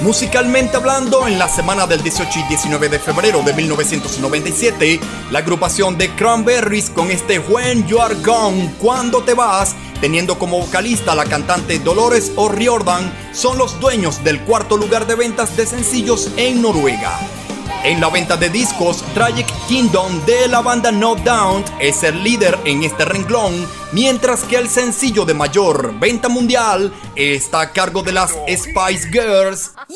Musicalmente 0.00 0.76
hablando, 0.76 1.26
en 1.26 1.40
la 1.40 1.48
semana 1.48 1.86
del 1.88 2.02
18 2.02 2.38
y 2.38 2.42
19 2.44 2.88
de 2.88 3.00
febrero 3.00 3.42
de 3.42 3.52
1997, 3.52 5.00
la 5.32 5.40
agrupación 5.40 5.98
de 5.98 6.14
Cranberries 6.14 6.88
con 6.88 7.10
este 7.10 7.40
When 7.40 7.84
You 7.88 8.00
Are 8.00 8.14
Gone, 8.14 8.74
Cuando 8.78 9.24
Te 9.24 9.34
Vas, 9.34 9.74
teniendo 10.00 10.38
como 10.38 10.60
vocalista 10.60 11.16
la 11.16 11.24
cantante 11.24 11.80
Dolores 11.80 12.30
O'Riordan, 12.36 13.12
son 13.32 13.58
los 13.58 13.80
dueños 13.80 14.22
del 14.22 14.40
cuarto 14.42 14.76
lugar 14.76 15.06
de 15.08 15.16
ventas 15.16 15.56
de 15.56 15.66
sencillos 15.66 16.30
en 16.36 16.62
Noruega. 16.62 17.18
En 17.84 18.00
la 18.00 18.08
venta 18.10 18.36
de 18.36 18.50
discos, 18.50 19.02
Tragic 19.14 19.46
Kingdom 19.68 20.24
de 20.26 20.48
la 20.48 20.60
banda 20.60 20.90
No 20.90 21.14
Doubt 21.14 21.66
es 21.78 22.02
el 22.02 22.22
líder 22.22 22.58
en 22.64 22.82
este 22.82 23.04
renglón, 23.04 23.66
mientras 23.92 24.42
que 24.44 24.56
el 24.56 24.68
sencillo 24.68 25.24
de 25.24 25.34
mayor 25.34 25.98
venta 25.98 26.28
mundial 26.28 26.92
está 27.14 27.60
a 27.60 27.72
cargo 27.72 28.02
de 28.02 28.12
las 28.12 28.32
Spice 28.32 29.08
Girls. 29.10 29.72
Yo, 29.88 29.94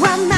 I'll 0.00 0.28
tell 0.28 0.37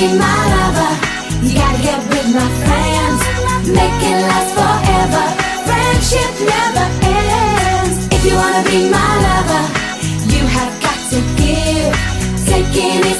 be 0.00 0.06
my 0.16 0.40
lover, 0.56 0.92
you 1.44 1.54
gotta 1.60 1.82
get 1.82 2.00
with 2.08 2.28
my 2.32 2.48
friends. 2.62 3.20
Make 3.78 4.00
it 4.10 4.18
last 4.28 4.50
forever. 4.56 5.24
Friendship 5.68 6.32
never 6.54 6.86
ends. 7.04 7.96
If 8.14 8.20
you 8.24 8.34
wanna 8.42 8.64
be 8.72 8.80
my 8.88 9.10
lover, 9.26 9.64
you 10.32 10.42
have 10.56 10.72
got 10.84 10.98
to 11.12 11.18
give. 11.40 11.92
Taking 12.48 13.00
is 13.12 13.19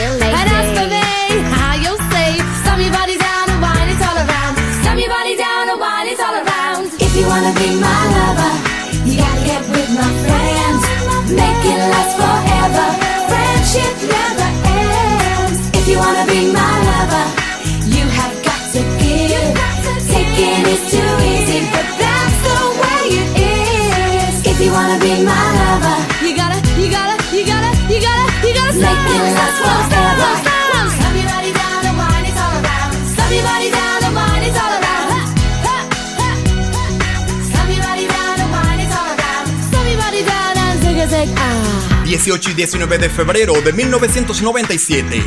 18 42.11 42.49
y 42.49 42.53
19 42.55 42.97
de 42.97 43.09
febrero 43.09 43.61
de 43.61 43.71
1997. 43.71 45.23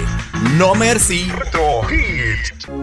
No 0.59 0.75
Mercy. 0.75 1.33
Hit. 1.89 2.74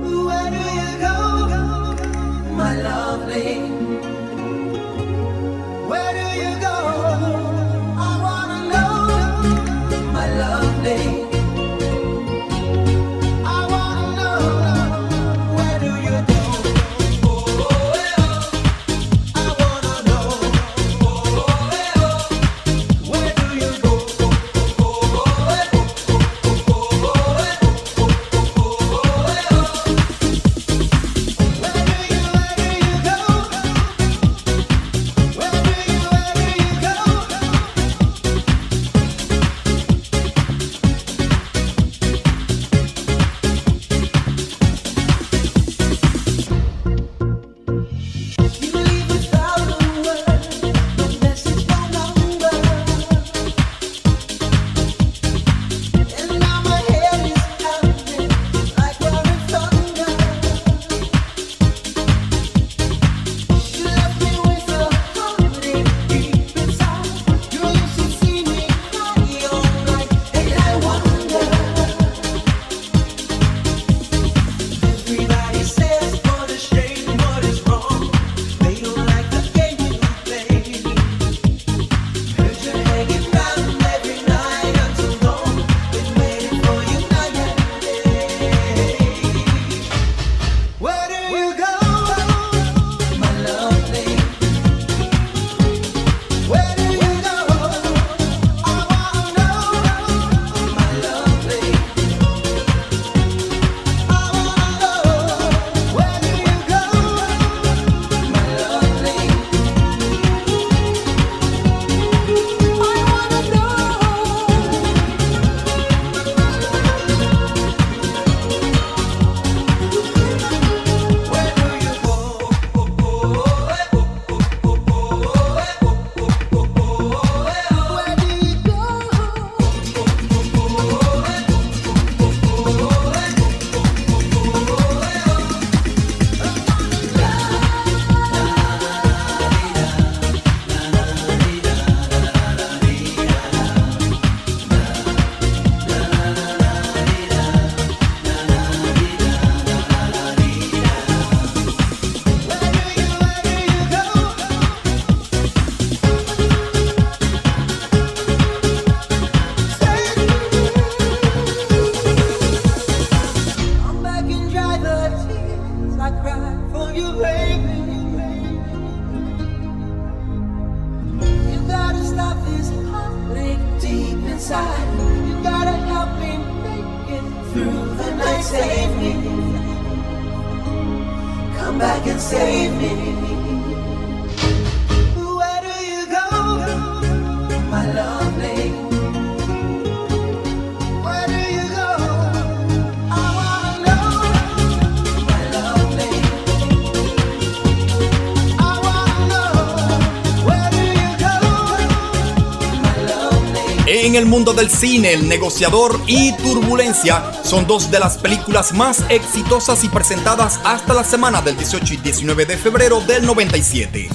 En 204.11 204.17
el 204.17 204.25
mundo 204.25 204.51
del 204.51 204.69
cine, 204.69 205.13
El 205.13 205.29
negociador 205.29 205.97
y 206.05 206.33
Turbulencia 206.33 207.31
son 207.45 207.65
dos 207.65 207.89
de 207.91 207.97
las 207.97 208.17
películas 208.17 208.73
más 208.73 209.05
exitosas 209.07 209.85
y 209.85 209.87
presentadas 209.87 210.59
hasta 210.65 210.93
la 210.93 211.05
semana 211.05 211.41
del 211.41 211.55
18 211.55 211.93
y 211.93 211.97
19 211.97 212.45
de 212.45 212.57
febrero 212.57 212.99
del 212.99 213.25
97. 213.25 214.09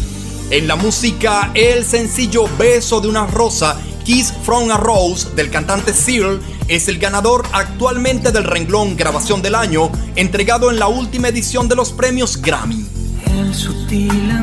En 0.51 0.69
la 0.69 0.77
música, 0.77 1.51
el 1.55 1.83
sencillo 1.83 2.45
Beso 2.59 3.01
de 3.01 3.09
una 3.09 3.27
rosa, 3.27 3.81
Kiss 4.05 4.35
from 4.43 4.71
a 4.71 4.77
Rose 4.77 5.31
del 5.35 5.49
cantante 5.49 5.95
Seal, 5.95 6.43
es 6.69 6.89
el 6.89 6.99
ganador 6.99 7.47
actualmente 7.53 8.33
del 8.33 8.45
renglón 8.45 8.99
Grabación 8.99 9.41
del 9.41 9.55
Año, 9.55 9.91
entregado 10.15 10.71
en 10.71 10.79
la 10.79 10.89
última 10.89 11.29
edición 11.29 11.71
de 11.71 11.77
los 11.77 11.93
premios 11.93 12.43
Grammy. 12.43 12.85
El 13.35 13.55
sutil 13.55 14.36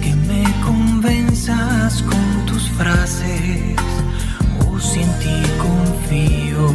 Que 0.00 0.14
me 0.14 0.44
convenzas 0.64 2.02
con 2.02 2.46
tus 2.46 2.68
frases. 2.70 3.76
O 4.68 4.78
si 4.78 5.00
en 5.00 5.12
ti 5.18 5.42
confío, 5.58 6.74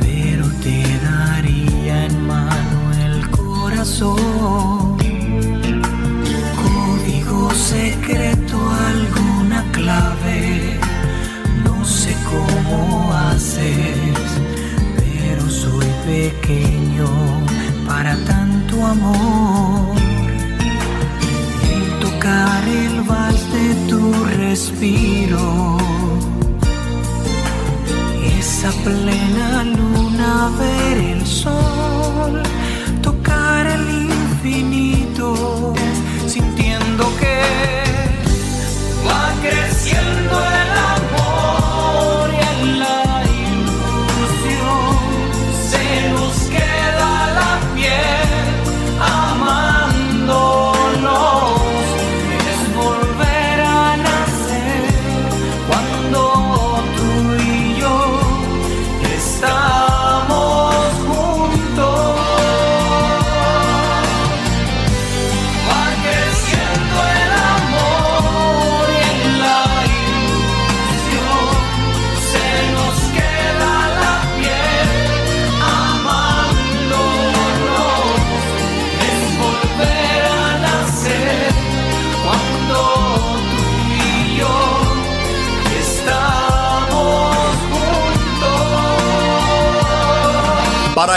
pero 0.00 0.46
te 0.62 0.82
daría 1.10 2.06
en 2.06 2.26
mano 2.26 2.78
el 3.06 3.30
corazón. 3.30 4.96
Código 6.62 7.50
secreto, 7.54 8.56
alguna 8.92 9.64
clave, 9.72 10.78
no 11.64 11.84
sé 11.84 12.14
cómo 12.30 13.12
haces, 13.12 14.40
pero 14.96 15.48
soy 15.48 15.86
pequeño 16.06 16.83
respiro. 24.54 25.76
Esa 28.38 28.70
plena 28.84 29.64
luna, 29.64 30.52
ver 30.60 30.96
el 31.12 31.26
sol, 31.26 32.40
tocar 33.02 33.66
el 33.66 33.84
infinito, 34.12 35.74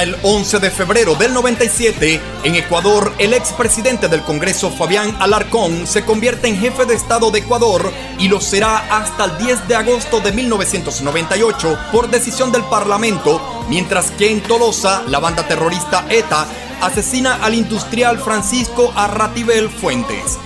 El 0.02 0.16
11 0.22 0.60
de 0.60 0.70
febrero 0.70 1.16
del 1.16 1.34
97, 1.34 2.22
en 2.44 2.56
Ecuador, 2.56 3.14
el 3.18 3.34
expresidente 3.34 4.08
del 4.08 4.22
Congreso 4.22 4.70
Fabián 4.70 5.18
Alarcón 5.20 5.88
se 5.88 6.06
convierte 6.06 6.48
en 6.48 6.60
jefe 6.60 6.86
de 6.86 6.94
Estado 6.94 7.32
de 7.32 7.40
Ecuador 7.40 7.92
y 8.20 8.28
lo 8.28 8.40
será 8.40 8.78
hasta 8.96 9.26
el 9.26 9.38
10 9.40 9.68
de 9.68 9.76
agosto 9.76 10.20
de 10.20 10.34
1998 10.34 11.80
por 11.92 12.12
decisión 12.12 12.52
del 12.52 12.64
Parlamento, 12.66 13.66
mientras 13.70 14.12
que 14.12 14.30
en 14.30 14.42
Tolosa, 14.42 15.02
la 15.08 15.20
banda 15.20 15.48
terrorista 15.48 16.06
ETA 16.10 16.46
asesina 16.80 17.44
al 17.44 17.56
industrial 17.56 18.20
Francisco 18.20 18.94
Arratibel 18.96 19.68
Fuentes. 19.68 20.38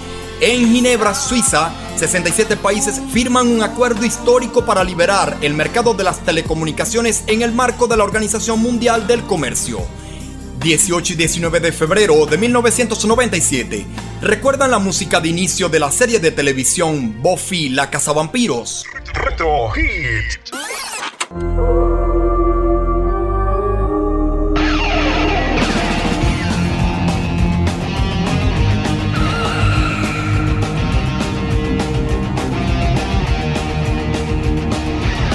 En 0.41 0.73
Ginebra, 0.73 1.13
Suiza, 1.13 1.71
67 1.97 2.57
países 2.57 2.99
firman 3.13 3.47
un 3.47 3.61
acuerdo 3.61 4.03
histórico 4.03 4.65
para 4.65 4.83
liberar 4.83 5.37
el 5.41 5.53
mercado 5.53 5.93
de 5.93 6.03
las 6.03 6.25
telecomunicaciones 6.25 7.23
en 7.27 7.43
el 7.43 7.51
marco 7.51 7.85
de 7.85 7.95
la 7.95 8.03
Organización 8.03 8.59
Mundial 8.59 9.05
del 9.05 9.21
Comercio. 9.21 9.85
18 10.59 11.13
y 11.13 11.15
19 11.15 11.59
de 11.59 11.71
febrero 11.71 12.25
de 12.25 12.39
1997. 12.39 13.85
¿Recuerdan 14.23 14.71
la 14.71 14.79
música 14.79 15.21
de 15.21 15.27
inicio 15.29 15.69
de 15.69 15.79
la 15.79 15.91
serie 15.91 16.19
de 16.19 16.31
televisión 16.31 17.21
Buffy 17.21 17.69
la 17.69 17.91
Cazavampiros? 17.91 18.85
Retro. 19.13 19.71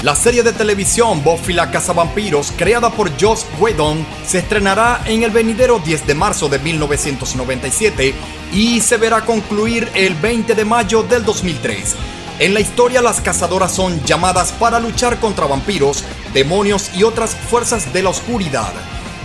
La 0.06 0.14
serie 0.14 0.44
de 0.44 0.52
televisión 0.52 1.24
Buffy 1.24 1.52
la 1.52 1.68
Cazavampiros, 1.68 2.52
creada 2.56 2.90
por 2.90 3.10
Joss 3.20 3.44
Whedon, 3.58 4.06
se 4.24 4.38
estrenará 4.38 5.02
en 5.04 5.24
el 5.24 5.32
venidero 5.32 5.80
10 5.80 6.06
de 6.06 6.14
marzo 6.14 6.48
de 6.48 6.60
1997 6.60 8.14
y 8.52 8.80
se 8.80 8.98
verá 8.98 9.22
concluir 9.22 9.90
el 9.94 10.14
20 10.14 10.54
de 10.54 10.64
mayo 10.64 11.02
del 11.02 11.24
2003. 11.24 11.96
En 12.38 12.54
la 12.54 12.60
historia 12.60 13.02
las 13.02 13.20
cazadoras 13.20 13.74
son 13.74 14.00
llamadas 14.04 14.52
para 14.52 14.78
luchar 14.78 15.18
contra 15.18 15.46
vampiros, 15.46 16.04
demonios 16.32 16.92
y 16.94 17.02
otras 17.02 17.34
fuerzas 17.34 17.92
de 17.92 18.04
la 18.04 18.10
oscuridad. 18.10 18.72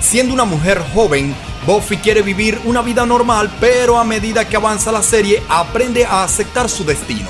Siendo 0.01 0.33
una 0.33 0.45
mujer 0.45 0.83
joven, 0.95 1.35
Buffy 1.67 1.97
quiere 1.97 2.23
vivir 2.23 2.59
una 2.65 2.81
vida 2.81 3.05
normal, 3.05 3.55
pero 3.59 3.99
a 3.99 4.03
medida 4.03 4.49
que 4.49 4.55
avanza 4.55 4.91
la 4.91 5.03
serie 5.03 5.43
aprende 5.47 6.05
a 6.05 6.23
aceptar 6.23 6.67
su 6.71 6.83
destino. 6.83 7.29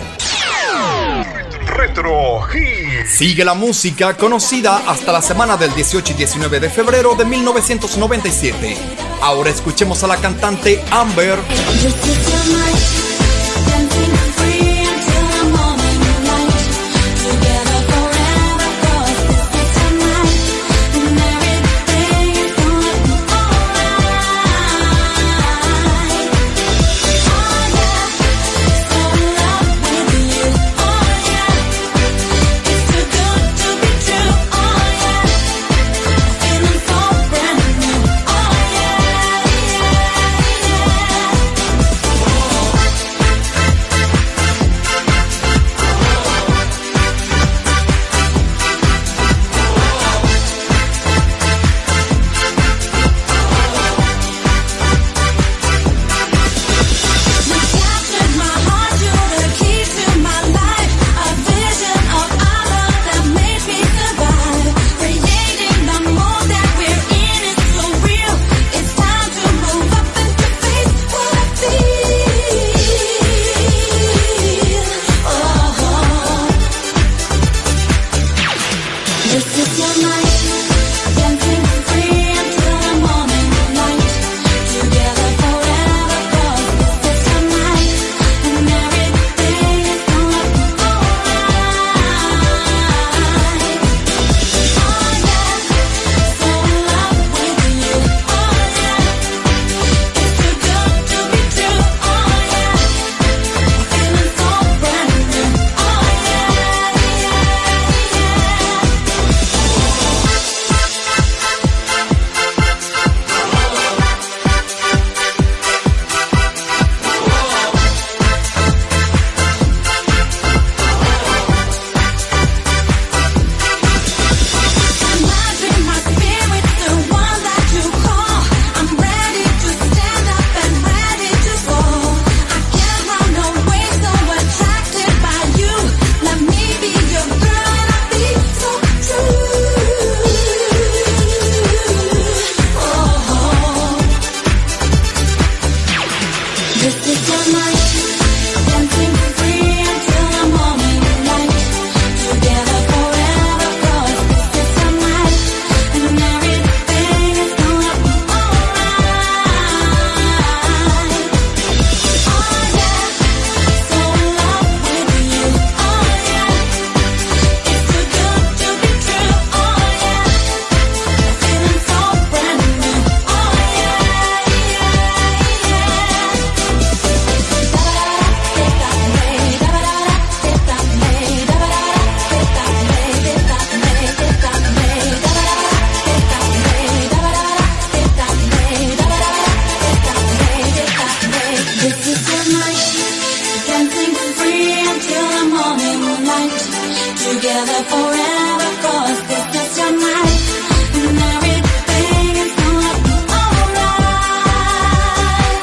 Retro 1.81 2.41
Hits. 2.53 3.09
Sigue 3.09 3.43
la 3.43 3.55
música 3.55 4.15
conocida 4.15 4.83
hasta 4.87 5.11
la 5.11 5.19
semana 5.19 5.57
del 5.57 5.73
18 5.73 6.13
y 6.13 6.15
19 6.15 6.59
de 6.59 6.69
febrero 6.69 7.15
de 7.15 7.25
1997. 7.25 8.77
Ahora 9.19 9.49
escuchemos 9.49 10.03
a 10.03 10.07
la 10.07 10.17
cantante 10.17 10.79
Amber. 10.91 11.39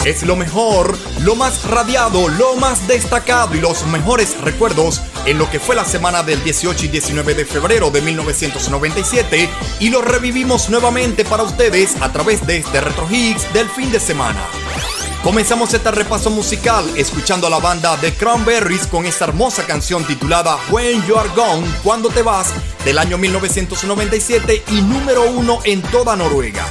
Es 0.08 0.22
lo 0.22 0.36
mejor, 0.36 0.96
lo 1.20 1.34
más 1.34 1.64
radiado, 1.64 2.28
lo 2.28 2.56
más 2.56 2.88
destacado 2.88 3.54
y 3.54 3.60
los 3.60 3.84
mejores 3.88 4.40
recuerdos 4.40 5.02
en 5.26 5.36
lo 5.36 5.50
que 5.50 5.60
fue 5.60 5.76
la 5.76 5.84
semana 5.84 6.22
del 6.22 6.42
18 6.42 6.86
y 6.86 6.88
19 6.88 7.34
de 7.34 7.44
febrero 7.44 7.90
de 7.90 8.00
1997 8.00 9.50
y 9.80 9.90
lo 9.90 10.00
revivimos 10.00 10.70
nuevamente 10.70 11.26
para 11.26 11.42
ustedes 11.42 12.00
a 12.00 12.10
través 12.10 12.46
de 12.46 12.56
este 12.56 12.80
Retro 12.80 13.06
Hits 13.10 13.52
del 13.52 13.68
fin 13.68 13.92
de 13.92 14.00
semana. 14.00 14.42
Comenzamos 15.22 15.74
este 15.74 15.90
repaso 15.90 16.30
musical 16.30 16.86
escuchando 16.96 17.46
a 17.46 17.50
la 17.50 17.58
banda 17.58 17.98
The 18.00 18.14
Cranberries 18.14 18.86
con 18.86 19.04
esta 19.04 19.26
hermosa 19.26 19.66
canción 19.66 20.06
titulada 20.06 20.58
When 20.70 21.04
You 21.06 21.18
Are 21.18 21.28
Gone, 21.36 21.68
Cuando 21.82 22.08
Te 22.08 22.22
Vas, 22.22 22.54
del 22.82 22.96
año 22.96 23.18
1997 23.18 24.62
y 24.68 24.80
número 24.80 25.30
uno 25.30 25.58
en 25.64 25.82
toda 25.82 26.16
Noruega. 26.16 26.64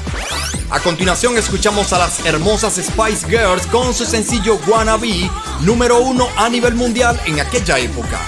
A 0.70 0.82
continuación 0.82 1.38
escuchamos 1.38 1.94
a 1.94 1.98
las 1.98 2.26
hermosas 2.26 2.76
Spice 2.76 3.26
Girls 3.30 3.66
con 3.68 3.94
su 3.94 4.06
sencillo 4.06 4.60
Wannabe, 4.68 5.32
número 5.62 6.00
uno 6.00 6.28
a 6.36 6.50
nivel 6.50 6.76
mundial 6.76 7.18
en 7.26 7.40
aquella 7.40 7.80
época. 7.80 8.20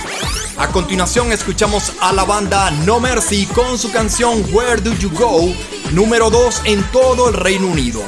A 0.57 0.70
continuación 0.70 1.34
escuchamos 1.34 1.91
a 1.99 2.14
la 2.14 2.24
banda 2.24 2.72
No 2.86 3.02
Mercy 3.02 3.45
con 3.48 3.78
su 3.78 3.91
canción 3.91 4.45
Where 4.53 4.82
Do 4.82 4.94
You 4.94 5.11
Go, 5.11 5.53
número 5.91 6.30
2 6.30 6.61
en 6.64 6.82
todo 6.91 7.28
el 7.28 7.36
Reino 7.36 7.68
Unido. 7.68 8.02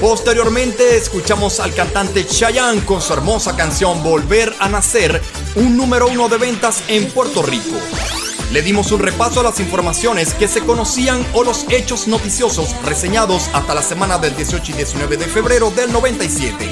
Posteriormente 0.00 0.96
escuchamos 0.96 1.60
al 1.60 1.74
cantante 1.74 2.26
Chayanne 2.26 2.86
con 2.86 3.02
su 3.02 3.12
hermosa 3.12 3.54
canción 3.54 4.02
Volver 4.02 4.54
a 4.60 4.70
Nacer, 4.70 5.20
un 5.56 5.76
número 5.76 6.06
uno 6.08 6.30
de 6.30 6.38
ventas 6.38 6.84
en 6.88 7.10
Puerto 7.10 7.42
Rico. 7.42 7.76
Le 8.50 8.62
dimos 8.62 8.92
un 8.92 9.00
repaso 9.00 9.40
a 9.40 9.42
las 9.42 9.60
informaciones 9.60 10.32
que 10.32 10.48
se 10.48 10.60
conocían 10.60 11.24
o 11.34 11.44
los 11.44 11.66
hechos 11.68 12.08
noticiosos 12.08 12.74
reseñados 12.82 13.50
hasta 13.52 13.74
la 13.74 13.82
semana 13.82 14.16
del 14.16 14.34
18 14.34 14.72
y 14.72 14.74
19 14.74 15.18
de 15.18 15.26
febrero 15.26 15.70
del 15.70 15.92
97. 15.92 16.66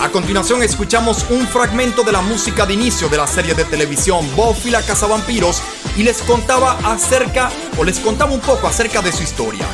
A 0.00 0.10
continuación 0.10 0.62
escuchamos 0.62 1.24
un 1.30 1.46
fragmento 1.46 2.02
de 2.02 2.12
la 2.12 2.20
música 2.20 2.66
de 2.66 2.74
inicio 2.74 3.08
de 3.08 3.16
la 3.16 3.26
serie 3.26 3.54
de 3.54 3.64
televisión 3.64 4.28
Buffy 4.36 4.70
la 4.70 4.82
Cazavampiros 4.82 5.62
y 5.96 6.02
les 6.02 6.20
contaba 6.22 6.78
acerca 6.84 7.50
o 7.78 7.84
les 7.84 8.00
contaba 8.00 8.32
un 8.32 8.40
poco 8.40 8.66
acerca 8.66 9.00
de 9.00 9.12
su 9.12 9.22
historia. 9.22 9.66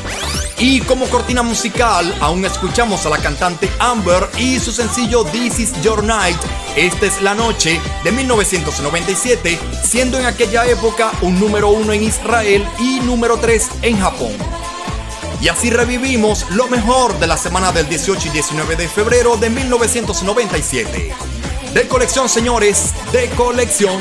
Y 0.59 0.81
como 0.81 1.07
cortina 1.07 1.41
musical, 1.41 2.15
aún 2.21 2.45
escuchamos 2.45 3.05
a 3.05 3.09
la 3.09 3.17
cantante 3.17 3.69
Amber 3.79 4.29
y 4.37 4.59
su 4.59 4.71
sencillo 4.71 5.23
This 5.25 5.59
Is 5.59 5.81
Your 5.81 6.03
Night, 6.03 6.37
Esta 6.75 7.07
es 7.07 7.21
la 7.21 7.33
Noche, 7.33 7.81
de 8.03 8.11
1997, 8.11 9.59
siendo 9.83 10.19
en 10.19 10.27
aquella 10.27 10.65
época 10.67 11.11
un 11.21 11.39
número 11.39 11.69
uno 11.69 11.93
en 11.93 12.03
Israel 12.03 12.63
y 12.79 12.99
número 12.99 13.37
3 13.37 13.69
en 13.81 13.99
Japón. 13.99 14.60
Y 15.41 15.47
así 15.47 15.71
revivimos 15.71 16.45
lo 16.51 16.67
mejor 16.67 17.17
de 17.19 17.25
la 17.25 17.35
semana 17.35 17.71
del 17.71 17.89
18 17.89 18.27
y 18.27 18.31
19 18.31 18.75
de 18.75 18.87
febrero 18.87 19.37
de 19.37 19.49
1997. 19.49 21.15
De 21.73 21.87
colección, 21.87 22.29
señores, 22.29 22.93
de 23.11 23.27
colección. 23.29 23.99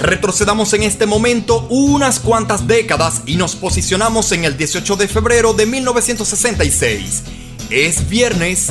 Retrocedamos 0.00 0.72
en 0.72 0.82
este 0.82 1.04
momento 1.04 1.66
unas 1.68 2.20
cuantas 2.20 2.66
décadas 2.66 3.20
y 3.26 3.36
nos 3.36 3.54
posicionamos 3.54 4.32
en 4.32 4.44
el 4.44 4.56
18 4.56 4.96
de 4.96 5.08
febrero 5.08 5.52
de 5.52 5.66
1966. 5.66 7.22
Es 7.68 8.08
viernes 8.08 8.68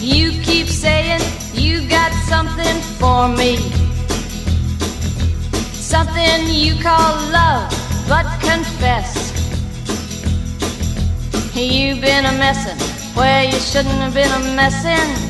You 0.00 0.30
keep 0.42 0.68
saying 0.68 1.20
you 1.54 1.80
got 1.88 2.12
something 2.28 2.80
for 2.98 3.28
me. 3.28 3.58
Something 5.74 6.48
you 6.48 6.74
call 6.80 7.16
love, 7.30 7.68
but 8.08 8.24
confess. 8.40 9.32
You've 11.54 12.00
been 12.00 12.24
a 12.24 12.32
messin' 12.38 12.78
where 13.14 13.44
you 13.44 13.58
shouldn't 13.58 14.00
have 14.00 14.14
been 14.14 14.30
a 14.30 14.54
messin'. 14.54 15.29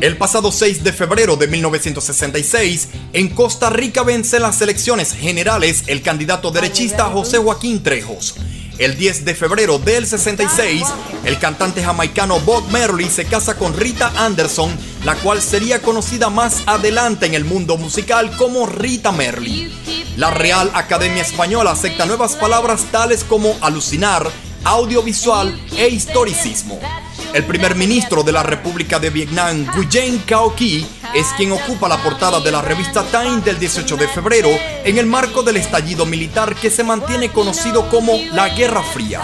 El 0.00 0.16
pasado 0.16 0.52
6 0.52 0.84
de 0.84 0.92
febrero 0.92 1.36
de 1.36 1.48
1966, 1.48 2.88
en 3.12 3.30
Costa 3.30 3.68
Rica 3.68 4.04
vence 4.04 4.36
en 4.36 4.42
las 4.42 4.62
elecciones 4.62 5.12
generales 5.12 5.84
el 5.88 6.02
candidato 6.02 6.52
derechista 6.52 7.06
José 7.06 7.38
Joaquín 7.38 7.82
Trejos. 7.82 8.36
El 8.78 8.96
10 8.96 9.24
de 9.24 9.34
febrero 9.34 9.78
del 9.78 10.06
66, 10.06 10.84
el 11.24 11.38
cantante 11.40 11.82
jamaicano 11.82 12.38
Bob 12.40 12.68
Marley 12.70 13.10
se 13.10 13.24
casa 13.24 13.56
con 13.56 13.76
Rita 13.76 14.12
Anderson, 14.16 14.70
la 15.04 15.16
cual 15.16 15.42
sería 15.42 15.82
conocida 15.82 16.30
más 16.30 16.62
adelante 16.66 17.26
en 17.26 17.34
el 17.34 17.44
mundo 17.44 17.76
musical 17.76 18.30
como 18.36 18.66
Rita 18.66 19.10
Merly. 19.10 19.70
La 20.16 20.30
Real 20.30 20.70
Academia 20.74 21.22
Española 21.22 21.72
acepta 21.72 22.06
nuevas 22.06 22.36
palabras 22.36 22.84
tales 22.92 23.24
como 23.24 23.56
alucinar, 23.60 24.30
audiovisual 24.64 25.58
e 25.76 25.88
historicismo. 25.88 26.78
El 27.32 27.44
primer 27.44 27.76
ministro 27.76 28.22
de 28.22 28.32
la 28.32 28.42
República 28.42 28.98
de 28.98 29.10
Vietnam, 29.10 29.66
Nguyen 29.76 30.18
Cao 30.26 30.54
Qui, 30.54 30.86
es 31.14 31.26
quien 31.36 31.52
ocupa 31.52 31.88
la 31.88 32.02
portada 32.02 32.40
de 32.40 32.50
la 32.50 32.60
revista 32.60 33.04
Time 33.04 33.40
del 33.42 33.58
18 33.58 33.96
de 33.96 34.08
febrero 34.08 34.50
en 34.84 34.98
el 34.98 35.06
marco 35.06 35.42
del 35.42 35.56
estallido 35.56 36.06
militar 36.06 36.54
que 36.56 36.70
se 36.70 36.84
mantiene 36.84 37.30
conocido 37.30 37.88
como 37.88 38.14
la 38.32 38.48
Guerra 38.48 38.82
Fría. 38.82 39.22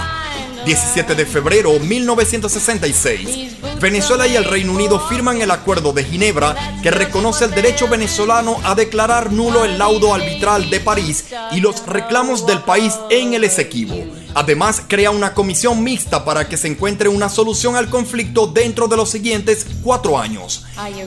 17 0.65 1.15
de 1.15 1.27
febrero 1.27 1.79
1966, 1.79 3.57
Venezuela 3.81 4.27
y 4.27 4.35
el 4.35 4.45
Reino 4.45 4.73
Unido 4.73 4.99
firman 4.99 5.41
el 5.41 5.53
Acuerdo 5.53 5.93
de 5.93 6.03
Ginebra 6.03 6.57
que 6.83 6.91
reconoce 6.91 7.45
el 7.45 7.53
derecho 7.53 7.87
venezolano 7.87 8.57
a 8.65 8.75
declarar 8.75 9.31
nulo 9.31 9.65
el 9.65 9.79
laudo 9.79 10.13
arbitral 10.13 10.69
de 10.69 10.81
París 10.81 11.27
y 11.53 11.61
los 11.61 11.87
reclamos 11.87 12.47
del 12.47 12.63
país 12.63 12.99
en 13.11 13.35
el 13.35 13.45
Esequibo. 13.45 14.16
Además, 14.35 14.83
crea 14.87 15.11
una 15.11 15.35
comisión 15.35 15.83
mixta 15.83 16.25
para 16.25 16.49
que 16.49 16.57
se 16.57 16.69
encuentre 16.69 17.09
una 17.09 17.29
solución 17.29 17.77
al 17.77 17.89
conflicto 17.89 18.47
dentro 18.47 18.89
de 18.89 18.97
los 18.97 19.11
siguientes 19.11 19.67
cuatro 19.83 20.19
años. 20.19 20.65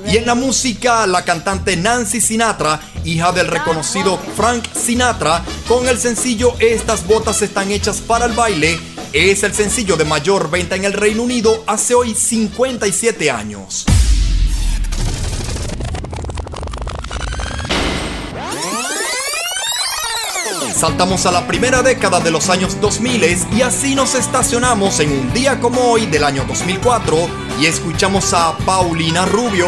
Y 0.07 0.17
en 0.17 0.25
la 0.25 0.35
música, 0.35 1.05
la 1.05 1.23
cantante 1.23 1.75
Nancy 1.75 2.21
Sinatra, 2.21 2.81
hija 3.03 3.31
del 3.31 3.47
reconocido 3.47 4.19
Frank 4.35 4.63
Sinatra, 4.73 5.43
con 5.67 5.87
el 5.87 5.97
sencillo 5.97 6.53
Estas 6.59 7.05
botas 7.05 7.41
están 7.41 7.71
hechas 7.71 8.01
para 8.01 8.25
el 8.25 8.33
baile, 8.33 8.79
es 9.13 9.43
el 9.43 9.53
sencillo 9.53 9.97
de 9.97 10.05
mayor 10.05 10.49
venta 10.49 10.75
en 10.75 10.85
el 10.85 10.93
Reino 10.93 11.23
Unido 11.23 11.63
hace 11.67 11.93
hoy 11.93 12.15
57 12.15 13.31
años. 13.31 13.85
Saltamos 20.79 21.25
a 21.25 21.31
la 21.33 21.45
primera 21.45 21.83
década 21.83 22.21
de 22.21 22.31
los 22.31 22.49
años 22.49 22.79
2000 22.79 23.47
y 23.51 23.61
así 23.63 23.95
nos 23.95 24.15
estacionamos 24.15 25.01
en 25.01 25.11
un 25.11 25.33
día 25.33 25.59
como 25.59 25.81
hoy 25.81 26.05
del 26.05 26.23
año 26.23 26.45
2004 26.47 27.17
y 27.59 27.65
escuchamos 27.65 28.33
a 28.33 28.57
Paulina 28.59 29.25
Rubio. 29.25 29.67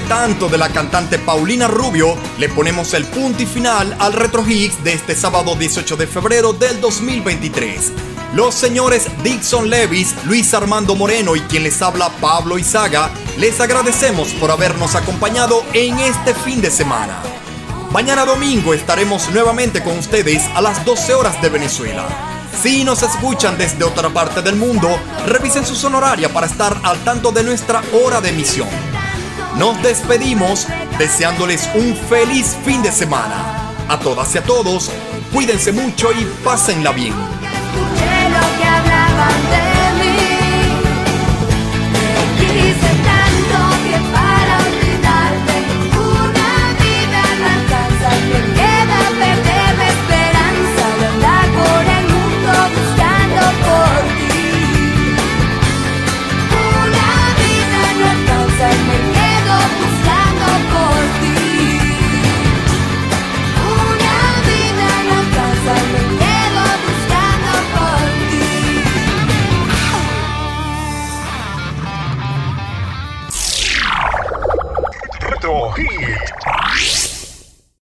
Tanto 0.00 0.48
de 0.48 0.56
la 0.56 0.70
cantante 0.70 1.18
Paulina 1.18 1.68
Rubio, 1.68 2.16
le 2.38 2.48
ponemos 2.48 2.94
el 2.94 3.04
punto 3.04 3.42
y 3.42 3.46
final 3.46 3.94
al 3.98 4.14
Retro 4.14 4.42
Hits 4.48 4.82
de 4.82 4.94
este 4.94 5.14
sábado 5.14 5.54
18 5.54 5.96
de 5.96 6.06
febrero 6.06 6.54
del 6.54 6.80
2023. 6.80 7.92
Los 8.34 8.54
señores 8.54 9.06
Dixon 9.22 9.68
Levis, 9.68 10.14
Luis 10.24 10.54
Armando 10.54 10.94
Moreno 10.94 11.36
y 11.36 11.40
quien 11.40 11.64
les 11.64 11.82
habla 11.82 12.10
Pablo 12.20 12.58
Izaga, 12.58 13.10
les 13.36 13.60
agradecemos 13.60 14.28
por 14.34 14.50
habernos 14.50 14.94
acompañado 14.94 15.62
en 15.74 15.98
este 15.98 16.32
fin 16.32 16.62
de 16.62 16.70
semana. 16.70 17.22
Mañana 17.90 18.24
domingo 18.24 18.72
estaremos 18.72 19.28
nuevamente 19.30 19.82
con 19.82 19.98
ustedes 19.98 20.42
a 20.54 20.62
las 20.62 20.82
12 20.86 21.12
horas 21.12 21.42
de 21.42 21.50
Venezuela. 21.50 22.06
Si 22.62 22.84
nos 22.84 23.02
escuchan 23.02 23.58
desde 23.58 23.84
otra 23.84 24.08
parte 24.08 24.40
del 24.40 24.56
mundo, 24.56 24.88
revisen 25.26 25.66
su 25.66 25.74
sonoraria 25.74 26.32
para 26.32 26.46
estar 26.46 26.80
al 26.82 26.98
tanto 27.04 27.30
de 27.30 27.42
nuestra 27.42 27.82
hora 27.92 28.22
de 28.22 28.30
emisión. 28.30 28.68
Nos 29.58 29.82
despedimos 29.82 30.66
deseándoles 30.98 31.68
un 31.74 31.94
feliz 31.94 32.56
fin 32.64 32.82
de 32.82 32.90
semana. 32.90 33.74
A 33.88 33.98
todas 33.98 34.34
y 34.34 34.38
a 34.38 34.42
todos, 34.42 34.90
cuídense 35.32 35.72
mucho 35.72 36.10
y 36.12 36.24
pásenla 36.42 36.92
bien. 36.92 37.31